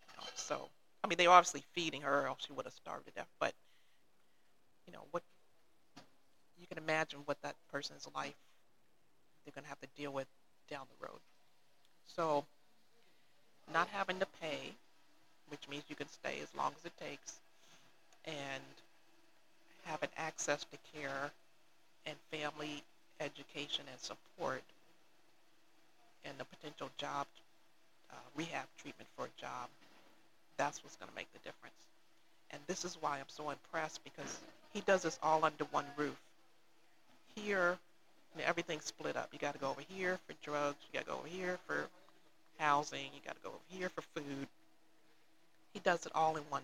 You 0.00 0.16
know, 0.18 0.28
so, 0.34 0.68
I 1.02 1.08
mean, 1.08 1.16
they 1.16 1.26
were 1.26 1.34
obviously 1.34 1.64
feeding 1.72 2.02
her, 2.02 2.22
or 2.22 2.26
else 2.26 2.44
she 2.46 2.52
would 2.52 2.66
have 2.66 2.74
starved 2.74 3.06
to 3.06 3.12
death. 3.12 3.28
But, 3.40 3.54
you 4.86 4.92
know, 4.92 5.04
what 5.10 5.22
you 6.60 6.66
can 6.66 6.78
imagine 6.78 7.20
what 7.24 7.40
that 7.42 7.56
person's 7.70 8.08
life 8.14 8.34
they're 9.44 9.52
going 9.52 9.64
to 9.64 9.68
have 9.68 9.80
to 9.80 9.88
deal 9.96 10.12
with 10.12 10.28
down 10.70 10.86
the 10.98 11.06
road. 11.06 11.18
So, 12.06 12.44
not 13.72 13.88
having 13.88 14.18
to 14.20 14.26
pay, 14.40 14.72
which 15.48 15.68
means 15.68 15.84
you 15.88 15.96
can 15.96 16.08
stay 16.08 16.38
as 16.42 16.48
long 16.56 16.72
as 16.78 16.84
it 16.84 16.92
takes, 16.98 17.40
and 18.24 18.62
having 19.84 20.08
access 20.16 20.64
to 20.64 20.78
care 20.98 21.30
and 22.06 22.16
family 22.30 22.82
education 23.20 23.84
and 23.90 24.00
support 24.00 24.62
and 26.24 26.34
the 26.38 26.44
potential 26.44 26.90
job 26.98 27.26
uh, 28.10 28.14
rehab 28.36 28.66
treatment 28.80 29.08
for 29.16 29.26
a 29.26 29.40
job, 29.40 29.68
that's 30.56 30.82
what's 30.84 30.96
going 30.96 31.08
to 31.08 31.14
make 31.14 31.32
the 31.32 31.38
difference. 31.40 31.74
And 32.50 32.60
this 32.66 32.84
is 32.84 32.96
why 33.00 33.18
I'm 33.18 33.28
so 33.28 33.50
impressed 33.50 34.02
because 34.04 34.38
he 34.72 34.80
does 34.82 35.02
this 35.02 35.18
all 35.22 35.44
under 35.44 35.64
one 35.70 35.86
roof. 35.96 36.16
here, 37.34 37.78
everything's 38.44 38.84
split 38.84 39.16
up. 39.16 39.28
You 39.32 39.38
got 39.38 39.54
to 39.54 39.60
go 39.60 39.70
over 39.70 39.82
here 39.88 40.18
for 40.26 40.34
drugs. 40.44 40.76
You 40.92 40.98
got 40.98 41.06
to 41.06 41.12
go 41.12 41.18
over 41.18 41.28
here 41.28 41.58
for 41.66 41.86
housing. 42.58 43.06
You 43.14 43.20
got 43.24 43.36
to 43.36 43.42
go 43.42 43.48
over 43.50 43.58
here 43.68 43.88
for 43.88 44.02
food. 44.14 44.46
He 45.72 45.80
does 45.80 46.04
it 46.06 46.12
all 46.14 46.36
in 46.36 46.42
one, 46.50 46.62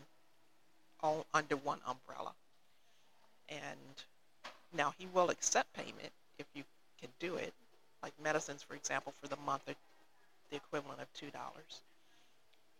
all 1.02 1.26
under 1.33 1.57
one 1.57 1.78
umbrella. 1.87 2.33
And 3.49 4.05
now 4.77 4.95
he 4.99 5.07
will 5.13 5.31
accept 5.31 5.73
payment 5.73 6.13
if 6.39 6.47
you 6.55 6.65
can 7.01 7.11
do 7.19 7.37
it. 7.37 7.53
Like 8.03 8.13
medicines, 8.23 8.63
for 8.63 8.75
example, 8.75 9.13
for 9.21 9.29
the 9.29 9.37
month 9.45 9.69
are 9.69 9.75
the 10.51 10.57
equivalent 10.57 11.01
of 11.01 11.13
two 11.15 11.31
dollars. 11.31 11.81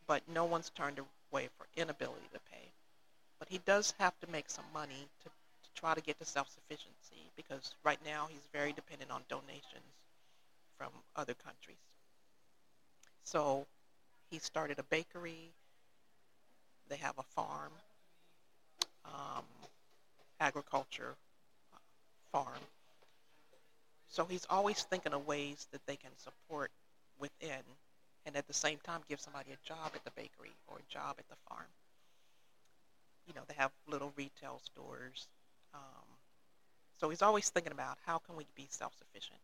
But 0.07 0.23
no 0.33 0.45
one's 0.45 0.71
turned 0.71 1.01
away 1.33 1.49
for 1.59 1.67
inability 1.77 2.29
to 2.33 2.41
pay. 2.51 2.73
But 3.39 3.49
he 3.49 3.59
does 3.65 3.95
have 3.99 4.19
to 4.21 4.31
make 4.31 4.51
some 4.51 4.65
money 4.73 5.09
to, 5.23 5.29
to 5.29 5.81
try 5.81 5.95
to 5.95 6.01
get 6.01 6.19
to 6.19 6.25
self-sufficiency 6.25 7.31
because 7.37 7.75
right 7.85 7.99
now 8.05 8.27
he's 8.31 8.47
very 8.53 8.73
dependent 8.73 9.11
on 9.11 9.23
donations 9.29 9.95
from 10.77 10.89
other 11.17 11.35
countries. 11.35 11.77
So 13.25 13.67
he 14.31 14.39
started 14.39 14.79
a 14.79 14.83
bakery. 14.85 15.51
They 16.89 16.97
have 16.97 17.19
a 17.19 17.23
farm, 17.23 17.73
um, 19.05 19.45
agriculture 20.41 21.15
uh, 21.73 21.79
farm. 22.33 22.63
So 24.09 24.25
he's 24.25 24.47
always 24.49 24.83
thinking 24.83 25.13
of 25.13 25.27
ways 25.27 25.67
that 25.73 25.85
they 25.87 25.97
can 25.97 26.11
support 26.17 26.71
within 27.19 27.63
and 28.27 28.37
at 28.37 28.47
the 28.47 28.55
same 28.55 28.79
time 28.85 29.01
give 29.09 29.21
somebody 29.21 29.51
a 29.53 29.67
job 29.67 29.93
at 29.95 30.05
the 30.05 30.11
bakery 30.13 30.53
or 30.67 30.79
a 30.79 30.93
job 30.93 31.17
at 31.19 31.29
the 31.29 31.37
farm. 31.49 31.67
You 33.27 33.35
know, 33.35 33.43
they 33.47 33.55
have 33.55 33.71
little 33.87 34.13
retail 34.17 34.61
stores. 34.65 35.29
Um, 35.75 36.05
so 37.01 37.11
he's 37.11 37.23
always 37.23 37.51
thinking 37.51 37.73
about 37.73 37.99
how 38.07 38.19
can 38.19 38.37
we 38.37 38.47
be 38.57 38.67
self-sufficient. 38.71 39.39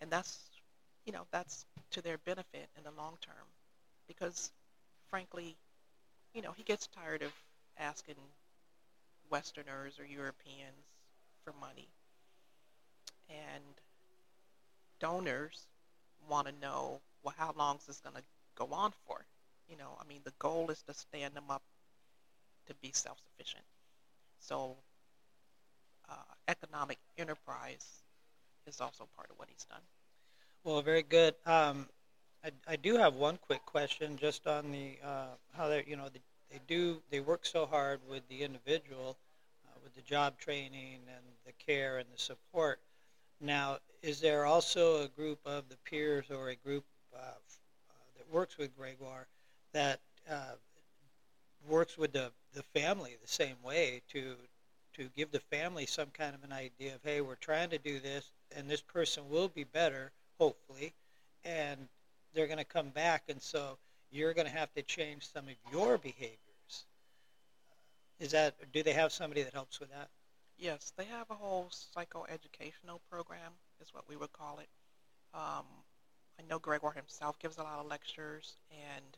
And 0.00 0.10
that's, 0.10 0.38
you 1.06 1.12
know, 1.12 1.26
that's 1.30 1.64
to 1.92 2.02
their 2.02 2.18
benefit 2.18 2.68
in 2.76 2.84
the 2.84 2.90
long 2.90 3.16
term 3.20 3.46
because 4.08 4.50
frankly, 5.10 5.56
you 6.34 6.42
know, 6.42 6.52
he 6.56 6.62
gets 6.62 6.88
tired 6.88 7.22
of 7.22 7.32
asking 7.78 8.16
Westerners 9.30 9.98
or 9.98 10.04
Europeans 10.04 10.86
for 11.44 11.52
money. 11.60 11.88
And 13.28 13.64
donors 15.00 15.66
want 16.28 16.46
to 16.46 16.54
know, 16.60 17.00
well, 17.22 17.34
how 17.36 17.54
long 17.56 17.76
is 17.76 17.86
this 17.86 18.00
going 18.00 18.16
to 18.16 18.22
go 18.54 18.68
on 18.72 18.92
for? 19.06 19.24
You 19.68 19.76
know, 19.76 19.96
I 20.00 20.06
mean, 20.06 20.20
the 20.24 20.32
goal 20.38 20.70
is 20.70 20.82
to 20.82 20.94
stand 20.94 21.34
them 21.34 21.50
up 21.50 21.62
to 22.66 22.74
be 22.82 22.90
self-sufficient. 22.92 23.64
So 24.40 24.76
uh, 26.08 26.14
economic 26.48 26.98
enterprise 27.18 28.02
is 28.66 28.80
also 28.80 29.08
part 29.16 29.30
of 29.30 29.38
what 29.38 29.48
he's 29.50 29.64
done. 29.64 29.80
Well, 30.64 30.80
very 30.82 31.02
good. 31.02 31.34
Um, 31.46 31.88
I, 32.44 32.50
I 32.68 32.76
do 32.76 32.96
have 32.96 33.14
one 33.14 33.38
quick 33.38 33.64
question 33.64 34.16
just 34.16 34.46
on 34.46 34.70
the 34.70 34.98
uh, 35.02 35.26
how 35.56 35.68
they 35.68 35.84
you 35.86 35.96
know 35.96 36.08
they, 36.12 36.20
they 36.54 36.60
do 36.68 37.02
they 37.10 37.18
work 37.18 37.44
so 37.44 37.66
hard 37.66 38.00
with 38.08 38.26
the 38.28 38.42
individual 38.42 39.16
uh, 39.66 39.78
with 39.82 39.94
the 39.94 40.02
job 40.02 40.38
training 40.38 41.00
and 41.08 41.24
the 41.44 41.52
care 41.52 41.98
and 41.98 42.06
the 42.14 42.18
support. 42.18 42.78
Now, 43.40 43.78
is 44.02 44.20
there 44.20 44.46
also 44.46 45.02
a 45.02 45.08
group 45.08 45.40
of 45.44 45.68
the 45.68 45.76
peers 45.78 46.26
or 46.30 46.50
a 46.50 46.54
group 46.54 46.84
uh, 47.12 47.18
that 48.16 48.32
works 48.32 48.56
with 48.56 48.76
Gregoire 48.76 49.26
that 49.72 49.98
uh, 50.30 50.54
works 51.68 51.98
with 51.98 52.12
the, 52.12 52.30
the 52.52 52.62
family 52.62 53.16
the 53.20 53.28
same 53.28 53.56
way 53.64 54.00
to 54.12 54.36
to 54.92 55.08
give 55.16 55.32
the 55.32 55.40
family 55.40 55.86
some 55.86 56.06
kind 56.16 56.36
of 56.36 56.44
an 56.44 56.52
idea 56.52 56.94
of 56.94 57.00
hey 57.02 57.20
we're 57.20 57.34
trying 57.34 57.68
to 57.70 57.78
do 57.78 57.98
this 57.98 58.30
and 58.56 58.70
this 58.70 58.80
person 58.80 59.24
will 59.28 59.48
be 59.48 59.64
better 59.64 60.12
hopefully 60.38 60.92
and 61.44 61.88
they're 62.32 62.46
going 62.46 62.58
to 62.58 62.64
come 62.64 62.90
back 62.90 63.24
and 63.28 63.42
so 63.42 63.76
you're 64.14 64.34
going 64.34 64.46
to 64.46 64.52
have 64.52 64.72
to 64.74 64.82
change 64.82 65.30
some 65.32 65.44
of 65.48 65.54
your 65.72 65.98
behaviors 65.98 66.38
is 68.20 68.30
that 68.30 68.54
do 68.72 68.82
they 68.82 68.92
have 68.92 69.12
somebody 69.12 69.42
that 69.42 69.52
helps 69.52 69.80
with 69.80 69.90
that 69.90 70.08
yes 70.58 70.92
they 70.96 71.04
have 71.04 71.30
a 71.30 71.34
whole 71.34 71.68
psychoeducational 71.70 73.00
program 73.10 73.52
is 73.82 73.92
what 73.92 74.04
we 74.08 74.16
would 74.16 74.32
call 74.32 74.58
it 74.58 74.68
um, 75.34 75.64
i 76.38 76.42
know 76.48 76.58
gregoire 76.58 76.92
himself 76.92 77.38
gives 77.38 77.58
a 77.58 77.62
lot 77.62 77.78
of 77.78 77.86
lectures 77.86 78.56
and 78.70 79.16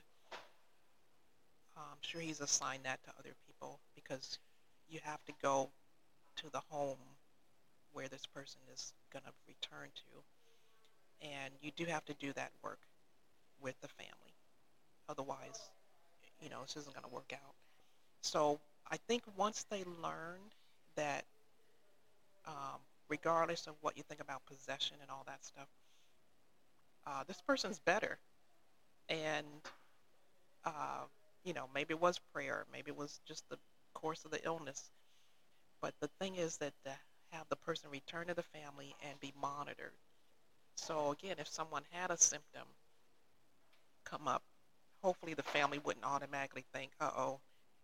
I'm 1.77 2.01
sure 2.01 2.21
he's 2.21 2.41
assigned 2.41 2.85
that 2.85 3.03
to 3.05 3.11
other 3.19 3.35
people 3.47 3.81
because 3.95 4.39
you 4.89 5.01
have 5.05 5.25
to 5.27 5.33
go 5.43 5.69
to 6.37 6.51
the 6.51 6.63
home 6.71 6.99
where 7.93 8.09
this 8.09 8.27
person 8.27 8.61
is 8.73 8.93
going 9.13 9.25
to 9.25 9.33
return 9.47 9.89
to. 9.95 11.27
And 11.29 11.53
you 11.63 11.71
do 11.77 11.85
have 11.87 12.05
to 12.07 12.15
do 12.15 12.33
that 12.35 12.53
work 12.63 12.81
with 13.61 13.81
the 13.81 13.89
family. 13.89 14.26
Otherwise, 15.09 15.71
you 16.41 16.49
know, 16.49 16.61
this 16.63 16.77
isn't 16.77 16.95
going 16.95 17.05
to 17.07 17.15
work 17.15 17.33
out. 17.33 17.55
So 18.23 18.59
I 18.91 18.97
think 19.09 19.23
once 19.37 19.65
they 19.71 19.85
learn 20.03 20.41
that, 20.97 21.25
um, 22.47 22.81
regardless 23.09 23.67
of 23.67 23.75
what 23.81 23.97
you 23.97 24.03
think 24.09 24.21
about 24.21 24.45
possession 24.47 24.97
and 25.01 25.11
all 25.11 25.25
that 25.27 25.45
stuff, 25.45 25.69
uh, 27.07 27.23
this 27.27 27.41
person's 27.47 27.79
better. 27.79 28.19
And 29.09 29.47
uh, 30.65 31.05
you 31.45 31.55
know, 31.55 31.69
maybe 31.73 31.95
it 31.95 32.01
was 32.01 32.19
prayer, 32.33 32.67
maybe 32.73 32.91
it 32.91 32.97
was 32.97 33.21
just 33.27 33.49
the 33.49 33.59
course 33.95 34.25
of 34.25 34.33
the 34.33 34.45
illness. 34.45 34.91
But 35.81 35.95
the 36.01 36.09
thing 36.19 36.35
is 36.37 36.57
that 36.59 36.73
have 37.31 37.49
the 37.49 37.57
person 37.57 37.91
return 37.91 38.27
to 38.27 38.35
the 38.35 38.43
family 38.43 38.95
and 39.09 39.19
be 39.21 39.33
monitored. 39.41 39.93
So 40.77 41.13
again, 41.13 41.37
if 41.39 41.49
someone 41.49 41.83
had 41.91 42.11
a 42.11 42.17
symptom 42.17 42.67
come 44.05 44.29
up, 44.29 44.43
hopefully 45.03 45.35
the 45.35 45.43
family 45.43 45.79
wouldn't 45.79 46.05
automatically 46.05 46.65
think, 46.73 46.91
uh-oh, 47.01 47.41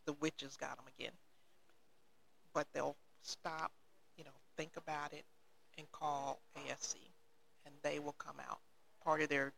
the 0.06 0.12
witches 0.14 0.56
got 0.56 0.76
them 0.76 0.86
again. 0.98 1.12
But 2.54 2.66
they'll 2.72 2.96
stop, 3.22 3.72
you 4.16 4.24
know, 4.24 4.30
think 4.56 4.72
about 4.76 5.12
it 5.12 5.24
and 5.78 5.90
call 5.92 6.40
ASC 6.58 6.96
and 7.64 7.74
they 7.82 7.98
will 7.98 8.14
come 8.18 8.36
out. 8.48 8.58
Part 9.04 9.22
of 9.22 9.28
their 9.28 9.52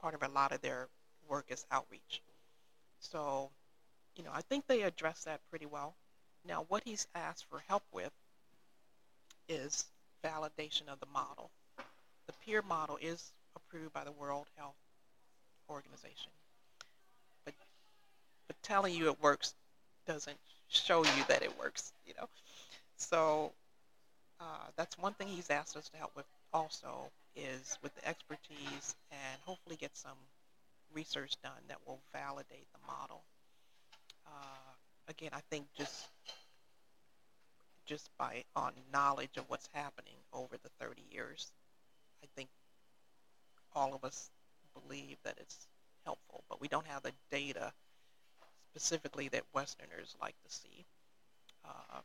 part 0.00 0.14
of 0.14 0.22
a 0.22 0.28
lot 0.28 0.52
of 0.52 0.60
their 0.60 0.88
work 1.28 1.46
is 1.48 1.66
outreach. 1.70 2.22
So, 3.00 3.50
you 4.16 4.24
know, 4.24 4.30
I 4.32 4.42
think 4.42 4.66
they 4.66 4.82
address 4.82 5.24
that 5.24 5.40
pretty 5.50 5.66
well. 5.66 5.94
Now, 6.46 6.64
what 6.68 6.82
he's 6.84 7.06
asked 7.14 7.46
for 7.50 7.62
help 7.66 7.82
with 7.92 8.12
is 9.48 9.86
validation 10.24 10.88
of 10.88 11.00
the 11.00 11.06
model. 11.12 11.50
The 12.26 12.32
peer 12.44 12.62
model 12.62 12.98
is 13.00 13.32
approved 13.56 13.92
by 13.92 14.04
the 14.04 14.12
World 14.12 14.46
Health 14.56 14.76
Organization. 15.68 16.30
But, 18.48 18.56
telling 18.62 18.94
you 18.94 19.08
it 19.08 19.22
works 19.22 19.54
doesn't 20.06 20.38
show 20.68 21.04
you 21.04 21.24
that 21.28 21.42
it 21.42 21.58
works, 21.58 21.92
you 22.06 22.14
know. 22.18 22.28
So 22.96 23.52
uh, 24.40 24.66
that's 24.76 24.98
one 24.98 25.14
thing 25.14 25.28
he's 25.28 25.50
asked 25.50 25.76
us 25.76 25.88
to 25.90 25.96
help 25.96 26.16
with 26.16 26.26
also 26.52 27.10
is 27.36 27.78
with 27.82 27.94
the 27.94 28.08
expertise 28.08 28.96
and 29.10 29.40
hopefully 29.44 29.76
get 29.76 29.96
some 29.96 30.16
research 30.94 31.34
done 31.42 31.62
that 31.68 31.78
will 31.86 32.00
validate 32.12 32.66
the 32.72 32.78
model. 32.86 33.22
Uh, 34.26 34.72
again, 35.08 35.30
I 35.32 35.40
think 35.50 35.66
just 35.76 36.08
just 37.86 38.10
by 38.18 38.44
on 38.54 38.72
knowledge 38.92 39.38
of 39.38 39.44
what's 39.48 39.68
happening 39.72 40.16
over 40.34 40.56
the 40.62 40.68
30 40.78 41.02
years, 41.10 41.50
I 42.22 42.26
think 42.36 42.50
all 43.74 43.94
of 43.94 44.04
us 44.04 44.30
believe 44.74 45.16
that 45.24 45.36
it's 45.40 45.66
helpful, 46.04 46.44
but 46.50 46.60
we 46.60 46.68
don't 46.68 46.86
have 46.86 47.02
the 47.02 47.12
data 47.30 47.72
specifically 48.70 49.28
that 49.28 49.42
Westerners 49.54 50.14
like 50.20 50.34
to 50.46 50.54
see. 50.54 50.84
Uh, 51.64 52.00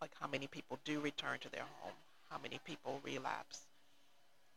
like 0.00 0.10
how 0.20 0.26
many 0.28 0.46
people 0.46 0.78
do 0.84 1.00
return 1.00 1.38
to 1.40 1.50
their 1.50 1.64
home, 1.80 1.92
how 2.30 2.38
many 2.42 2.60
people 2.64 3.00
relapse. 3.04 3.60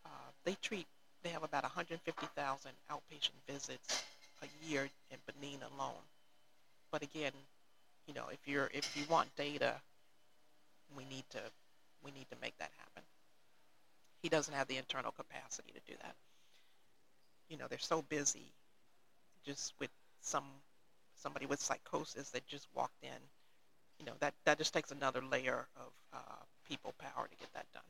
Uh, 0.05 0.09
they 0.45 0.55
treat 0.61 0.87
they 1.23 1.29
have 1.29 1.43
about 1.43 1.63
150,000 1.63 2.71
outpatient 2.91 3.37
visits 3.47 4.03
a 4.41 4.67
year 4.67 4.89
in 5.11 5.17
Benin 5.27 5.59
alone. 5.75 6.01
But 6.91 7.03
again, 7.03 7.31
you 8.07 8.13
know, 8.13 8.25
if 8.31 8.39
you're 8.45 8.69
if 8.73 8.95
you 8.97 9.03
want 9.09 9.35
data, 9.35 9.75
we 10.95 11.05
need 11.05 11.23
to 11.31 11.39
we 12.03 12.11
need 12.11 12.29
to 12.31 12.37
make 12.41 12.57
that 12.57 12.71
happen. 12.77 13.03
He 14.21 14.29
doesn't 14.29 14.53
have 14.53 14.67
the 14.67 14.77
internal 14.77 15.11
capacity 15.11 15.71
to 15.73 15.91
do 15.91 15.97
that. 16.01 16.15
You 17.49 17.57
know, 17.57 17.65
they're 17.69 17.79
so 17.79 18.03
busy 18.09 18.51
just 19.45 19.73
with 19.79 19.89
some 20.21 20.43
somebody 21.21 21.45
with 21.45 21.61
psychosis 21.61 22.29
that 22.31 22.45
just 22.47 22.67
walked 22.73 23.03
in. 23.03 23.09
You 23.99 24.05
know, 24.05 24.13
that 24.19 24.33
that 24.45 24.57
just 24.57 24.73
takes 24.73 24.91
another 24.91 25.21
layer 25.21 25.67
of 25.75 25.91
uh, 26.13 26.43
people 26.67 26.93
power 26.97 27.27
to 27.27 27.37
get 27.37 27.53
that 27.53 27.65
done. 27.73 27.83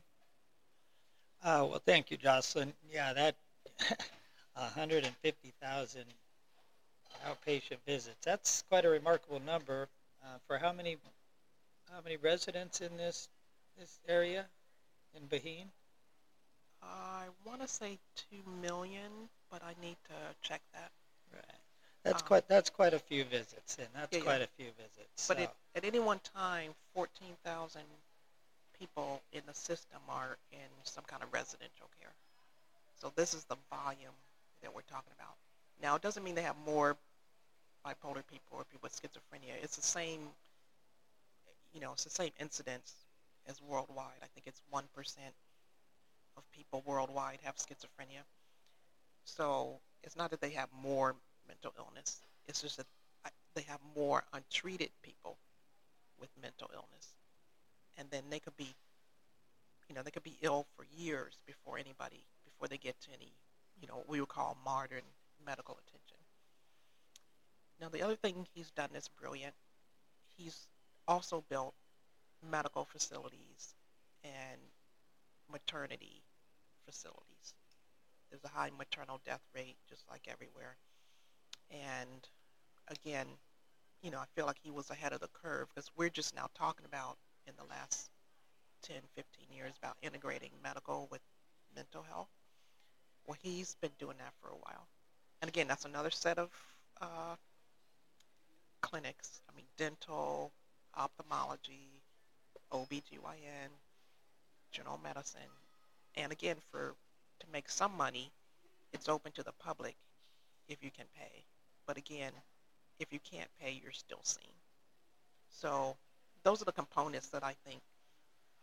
Uh, 1.43 1.65
well, 1.65 1.81
thank 1.85 2.11
you, 2.11 2.17
Jocelyn. 2.17 2.73
Yeah, 2.91 3.13
that 3.13 3.35
150,000 4.53 6.03
outpatient 7.25 7.77
visits. 7.85 8.17
That's 8.23 8.63
quite 8.69 8.85
a 8.85 8.89
remarkable 8.89 9.39
number 9.39 9.87
uh, 10.23 10.37
for 10.47 10.57
how 10.57 10.73
many 10.73 10.97
how 11.91 12.01
many 12.03 12.17
residents 12.17 12.81
in 12.81 12.95
this 12.97 13.29
this 13.77 13.99
area 14.07 14.45
in 15.15 15.25
Benin? 15.25 15.67
I 16.83 17.25
want 17.45 17.61
to 17.61 17.67
say 17.67 17.99
two 18.15 18.43
million, 18.61 19.29
but 19.51 19.61
I 19.63 19.75
need 19.81 19.97
to 20.05 20.47
check 20.47 20.61
that. 20.73 20.91
Right. 21.33 21.60
That's 22.03 22.21
Um, 22.21 22.27
quite 22.27 22.47
that's 22.47 22.69
quite 22.69 22.93
a 22.93 22.99
few 22.99 23.23
visits, 23.25 23.77
and 23.77 23.87
that's 23.93 24.11
Yeah, 24.11 24.19
yeah. 24.19 24.23
quite 24.25 24.41
a 24.41 24.47
few 24.47 24.71
visits. 24.71 25.27
But 25.27 25.37
so. 25.37 25.43
it, 25.43 25.49
at 25.75 25.85
any 25.85 25.99
one 25.99 26.19
time, 26.19 26.75
14,000 26.93 27.85
people 28.73 29.21
in 29.31 29.45
the 29.45 29.53
system 29.53 29.99
are 30.09 30.37
in 30.51 30.69
some 30.83 31.03
kind 31.03 31.21
of 31.21 31.31
residential 31.31 31.89
care. 31.99 32.13
So 32.95 33.11
this 33.15 33.33
is 33.33 33.45
the 33.45 33.57
volume 33.69 34.13
that 34.61 34.73
we're 34.73 34.81
talking 34.81 35.13
about. 35.13 35.35
Now, 35.81 35.95
it 35.95 36.01
doesn't 36.01 36.23
mean 36.23 36.35
they 36.35 36.41
have 36.41 36.57
more 36.65 36.97
bipolar 37.85 38.25
people 38.25 38.57
or 38.57 38.63
people 38.65 38.81
with 38.83 38.95
schizophrenia. 38.95 39.53
It's 39.61 39.75
the 39.75 39.81
same, 39.81 40.29
you 41.73 41.81
know, 41.81 41.93
it's 41.93 42.03
the 42.03 42.09
same 42.09 42.31
incidence 42.39 42.93
as 43.47 43.61
worldwide. 43.61 44.21
I 44.21 44.27
think 44.27 44.47
it's 44.47 44.61
1% 44.73 44.83
of 46.37 46.51
people 46.51 46.83
worldwide 46.85 47.39
have 47.43 47.55
schizophrenia. 47.57 48.23
So 49.25 49.79
it's 50.03 50.15
not 50.15 50.31
that 50.31 50.41
they 50.41 50.51
have 50.51 50.69
more 50.71 51.15
mental 51.51 51.73
illness. 51.77 52.21
It's 52.47 52.61
just 52.61 52.77
that 52.77 52.85
they 53.55 53.63
have 53.63 53.79
more 53.95 54.23
untreated 54.33 54.89
people 55.03 55.37
with 56.19 56.29
mental 56.41 56.69
illness. 56.73 57.15
And 57.97 58.07
then 58.09 58.23
they 58.29 58.39
could 58.39 58.55
be, 58.55 58.73
you 59.89 59.95
know, 59.95 60.01
they 60.01 60.11
could 60.11 60.23
be 60.23 60.37
ill 60.41 60.65
for 60.77 60.85
years 60.97 61.37
before 61.45 61.77
anybody, 61.77 62.23
before 62.45 62.67
they 62.69 62.77
get 62.77 62.99
to 63.01 63.09
any, 63.13 63.33
you 63.81 63.87
know, 63.87 63.97
what 63.97 64.09
we 64.09 64.19
would 64.19 64.29
call 64.29 64.57
modern 64.63 65.03
medical 65.45 65.77
attention. 65.85 66.17
Now, 67.81 67.89
the 67.89 68.03
other 68.03 68.15
thing 68.15 68.47
he's 68.53 68.71
done 68.71 68.89
that's 68.93 69.09
brilliant, 69.09 69.53
he's 70.37 70.67
also 71.07 71.43
built 71.49 71.73
medical 72.49 72.85
facilities 72.85 73.75
and 74.23 74.61
maternity 75.51 76.21
facilities. 76.85 77.53
There's 78.29 78.43
a 78.45 78.49
high 78.49 78.69
maternal 78.77 79.19
death 79.25 79.41
rate, 79.53 79.75
just 79.89 80.03
like 80.09 80.27
everywhere. 80.31 80.77
And 81.71 82.27
again, 82.87 83.27
you 84.01 84.11
know, 84.11 84.19
I 84.19 84.25
feel 84.35 84.45
like 84.45 84.57
he 84.61 84.71
was 84.71 84.89
ahead 84.89 85.13
of 85.13 85.19
the 85.19 85.29
curve 85.41 85.67
because 85.69 85.89
we're 85.95 86.09
just 86.09 86.35
now 86.35 86.47
talking 86.57 86.85
about 86.85 87.17
in 87.47 87.53
the 87.57 87.65
last 87.69 88.09
10, 88.83 88.97
15 89.15 89.55
years 89.55 89.73
about 89.81 89.95
integrating 90.01 90.51
medical 90.63 91.07
with 91.11 91.21
mental 91.75 92.03
health. 92.03 92.29
Well, 93.27 93.37
he's 93.41 93.75
been 93.81 93.91
doing 93.99 94.17
that 94.17 94.33
for 94.41 94.49
a 94.49 94.55
while. 94.55 94.87
And 95.41 95.49
again, 95.49 95.67
that's 95.67 95.85
another 95.85 96.09
set 96.09 96.37
of 96.37 96.49
uh, 96.99 97.35
clinics. 98.81 99.41
I 99.49 99.55
mean, 99.55 99.65
dental, 99.77 100.51
ophthalmology, 100.95 102.01
OBGYN, 102.71 103.69
general 104.71 104.99
medicine. 105.03 105.41
And 106.15 106.31
again, 106.31 106.57
for 106.71 106.95
to 107.39 107.47
make 107.51 107.69
some 107.69 107.95
money, 107.95 108.31
it's 108.93 109.09
open 109.09 109.31
to 109.33 109.43
the 109.43 109.53
public 109.53 109.95
if 110.67 110.83
you 110.83 110.91
can 110.91 111.05
pay. 111.17 111.43
But 111.91 111.97
again, 111.97 112.31
if 112.99 113.11
you 113.11 113.19
can't 113.19 113.49
pay, 113.59 113.77
you're 113.83 113.91
still 113.91 114.23
seen. 114.23 114.53
So 115.49 115.97
those 116.43 116.61
are 116.61 116.65
the 116.65 116.71
components 116.71 117.27
that 117.31 117.43
I 117.43 117.53
think 117.65 117.81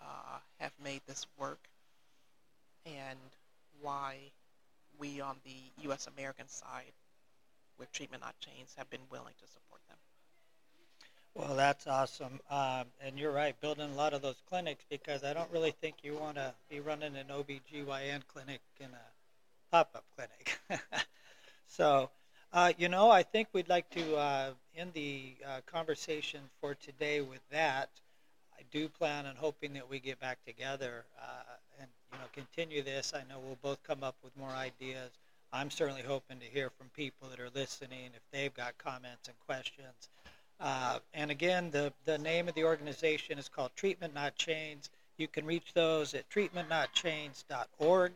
uh, 0.01 0.39
have 0.61 0.73
made 0.83 1.03
this 1.07 1.27
work 1.39 1.59
and 2.87 3.19
why 3.83 4.17
we 4.99 5.21
on 5.21 5.37
the 5.45 5.83
U.S. 5.89 6.09
American 6.17 6.49
side 6.49 6.95
with 7.79 7.93
Treatment 7.93 8.23
Not 8.23 8.35
Chains 8.41 8.75
have 8.79 8.89
been 8.89 9.07
willing 9.11 9.35
to 9.43 9.47
support 9.47 9.83
them. 9.91 9.99
Well, 11.35 11.55
that's 11.55 11.87
awesome. 11.87 12.41
Um, 12.49 12.87
and 13.05 13.19
you're 13.19 13.31
right, 13.31 13.61
building 13.61 13.91
a 13.91 13.95
lot 13.95 14.15
of 14.15 14.23
those 14.23 14.41
clinics 14.49 14.87
because 14.89 15.23
I 15.23 15.35
don't 15.35 15.53
really 15.53 15.75
think 15.83 15.97
you 16.03 16.15
want 16.15 16.37
to 16.37 16.55
be 16.71 16.81
running 16.81 17.15
an 17.15 17.27
OBGYN 17.31 18.23
clinic 18.27 18.63
in 18.81 18.87
a 18.87 19.71
pop 19.71 19.91
up 19.95 20.05
clinic. 20.17 20.59
so, 21.67 22.09
uh, 22.53 22.73
you 22.79 22.89
know, 22.89 23.11
I 23.11 23.23
think 23.23 23.49
we'd 23.53 23.69
like 23.69 23.89
to 23.91 24.17
uh, 24.17 24.51
end 24.77 24.93
the 24.95 25.35
uh, 25.47 25.61
conversation 25.67 26.41
for 26.61 26.75
today 26.75 27.21
with 27.21 27.41
that. 27.51 27.91
I 28.59 28.63
do 28.73 28.89
plan 28.89 29.27
on 29.27 29.37
hoping 29.37 29.75
that 29.75 29.89
we 29.89 30.01
get 30.01 30.19
back 30.21 30.39
together 30.47 31.05
uh, 31.21 31.55
and, 31.81 31.89
you 32.13 32.19
know, 32.19 32.25
continue 32.33 32.83
this. 32.83 33.13
I 33.15 33.21
know 33.29 33.39
we'll 33.45 33.59
both 33.63 33.83
come 33.83 34.03
up 34.03 34.17
with 34.25 34.37
more 34.37 34.51
ideas. 34.51 35.11
I'm 35.53 35.71
certainly 35.71 36.03
hoping 36.03 36.39
to 36.41 36.47
hear 36.47 36.71
from 36.71 36.89
people 36.97 37.29
that 37.29 37.41
are 37.41 37.51
listening 37.55 38.11
if 38.15 38.23
they've 38.33 38.55
got 38.55 38.77
comments 38.79 39.29
and 39.29 39.37
questions. 39.47 40.09
Uh, 40.61 40.99
and 41.15 41.31
again, 41.31 41.71
the, 41.71 41.93
the 42.05 42.19
name 42.19 42.49
of 42.49 42.55
the 42.55 42.65
organization 42.65 43.39
is 43.39 43.49
called 43.49 43.71
Treatment 43.77 44.15
Not 44.15 44.35
Chains. 44.35 44.91
You 45.17 45.29
can 45.29 45.47
reach 45.47 45.73
those 45.75 46.15
at 46.15 46.29
treatmentnotchains.org. 46.31 48.13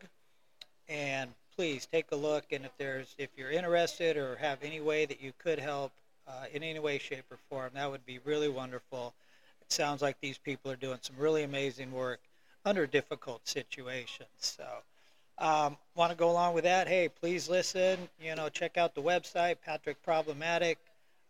And 0.89 1.29
please 1.55 1.87
take 1.91 2.11
a 2.11 2.15
look. 2.15 2.45
And 2.51 2.65
if 2.65 2.71
there's 2.77 3.15
if 3.17 3.29
you're 3.37 3.51
interested 3.51 4.17
or 4.17 4.35
have 4.37 4.59
any 4.63 4.81
way 4.81 5.05
that 5.05 5.21
you 5.21 5.33
could 5.37 5.59
help 5.59 5.91
uh, 6.27 6.45
in 6.53 6.63
any 6.63 6.79
way, 6.79 6.97
shape, 6.97 7.25
or 7.31 7.37
form, 7.49 7.71
that 7.73 7.89
would 7.89 8.05
be 8.05 8.19
really 8.25 8.49
wonderful. 8.49 9.13
It 9.61 9.71
sounds 9.71 10.01
like 10.01 10.19
these 10.21 10.37
people 10.37 10.71
are 10.71 10.75
doing 10.75 10.99
some 11.01 11.15
really 11.17 11.43
amazing 11.43 11.91
work 11.91 12.19
under 12.65 12.87
difficult 12.87 13.47
situations. 13.47 14.29
So, 14.39 14.65
um, 15.37 15.77
want 15.95 16.11
to 16.11 16.17
go 16.17 16.29
along 16.29 16.53
with 16.53 16.63
that? 16.63 16.87
Hey, 16.87 17.09
please 17.09 17.49
listen. 17.49 18.07
You 18.21 18.35
know, 18.35 18.49
check 18.49 18.77
out 18.77 18.95
the 18.95 19.01
website, 19.01 19.57
Patrick 19.65 20.01
Problematic. 20.03 20.77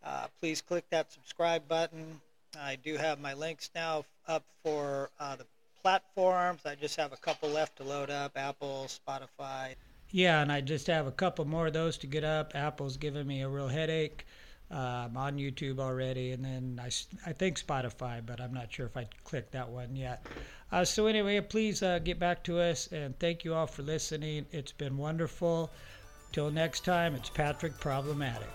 Uh, 0.04 0.28
please 0.40 0.62
click 0.62 0.84
that 0.90 1.12
subscribe 1.12 1.68
button. 1.68 2.22
I 2.62 2.78
do 2.84 2.98
have 2.98 3.20
my 3.20 3.34
links 3.34 3.70
now 3.74 4.06
up 4.28 4.44
for 4.64 5.10
uh, 5.20 5.36
the 5.36 5.46
platforms. 5.82 6.62
I 6.66 6.76
just 6.76 6.98
have 6.98 7.14
a 7.14 7.18
couple 7.18 7.50
left 7.50 7.78
to 7.78 7.84
load 7.84 8.10
up 8.10 8.34
Apple, 8.36 8.88
Spotify. 8.88 9.76
Yeah, 10.14 10.44
and 10.44 10.52
I 10.52 10.62
just 10.62 10.86
have 10.88 11.08
a 11.08 11.12
couple 11.12 11.44
more 11.46 11.66
of 11.66 11.74
those 11.74 11.98
to 11.98 12.08
get 12.08 12.24
up. 12.24 12.52
Apple's 12.54 12.98
giving 12.98 13.26
me 13.26 13.42
a 13.42 13.50
real 13.50 13.68
headache. 13.68 14.28
Uh, 14.70 15.08
I'm 15.08 15.18
on 15.18 15.38
YouTube 15.38 15.80
already, 15.80 16.34
and 16.34 16.46
then 16.46 16.80
I, 16.80 16.92
I 17.28 17.34
think 17.34 17.60
Spotify, 17.60 18.24
but 18.24 18.40
I'm 18.40 18.54
not 18.54 18.72
sure 18.72 18.86
if 18.86 18.96
I 18.96 19.08
clicked 19.24 19.54
that 19.54 19.70
one 19.70 19.96
yet. 19.96 20.24
Uh, 20.72 20.86
so, 20.86 21.08
anyway, 21.08 21.42
please 21.42 21.82
uh, 21.82 21.98
get 21.98 22.20
back 22.20 22.44
to 22.44 22.60
us, 22.60 22.92
and 22.92 23.18
thank 23.18 23.44
you 23.44 23.56
all 23.56 23.66
for 23.66 23.82
listening. 23.82 24.46
It's 24.52 24.72
been 24.72 24.98
wonderful. 24.98 25.72
Till 26.32 26.52
next 26.52 26.86
time, 26.86 27.16
it's 27.16 27.32
Patrick 27.32 27.80
Problematic. 27.80 28.50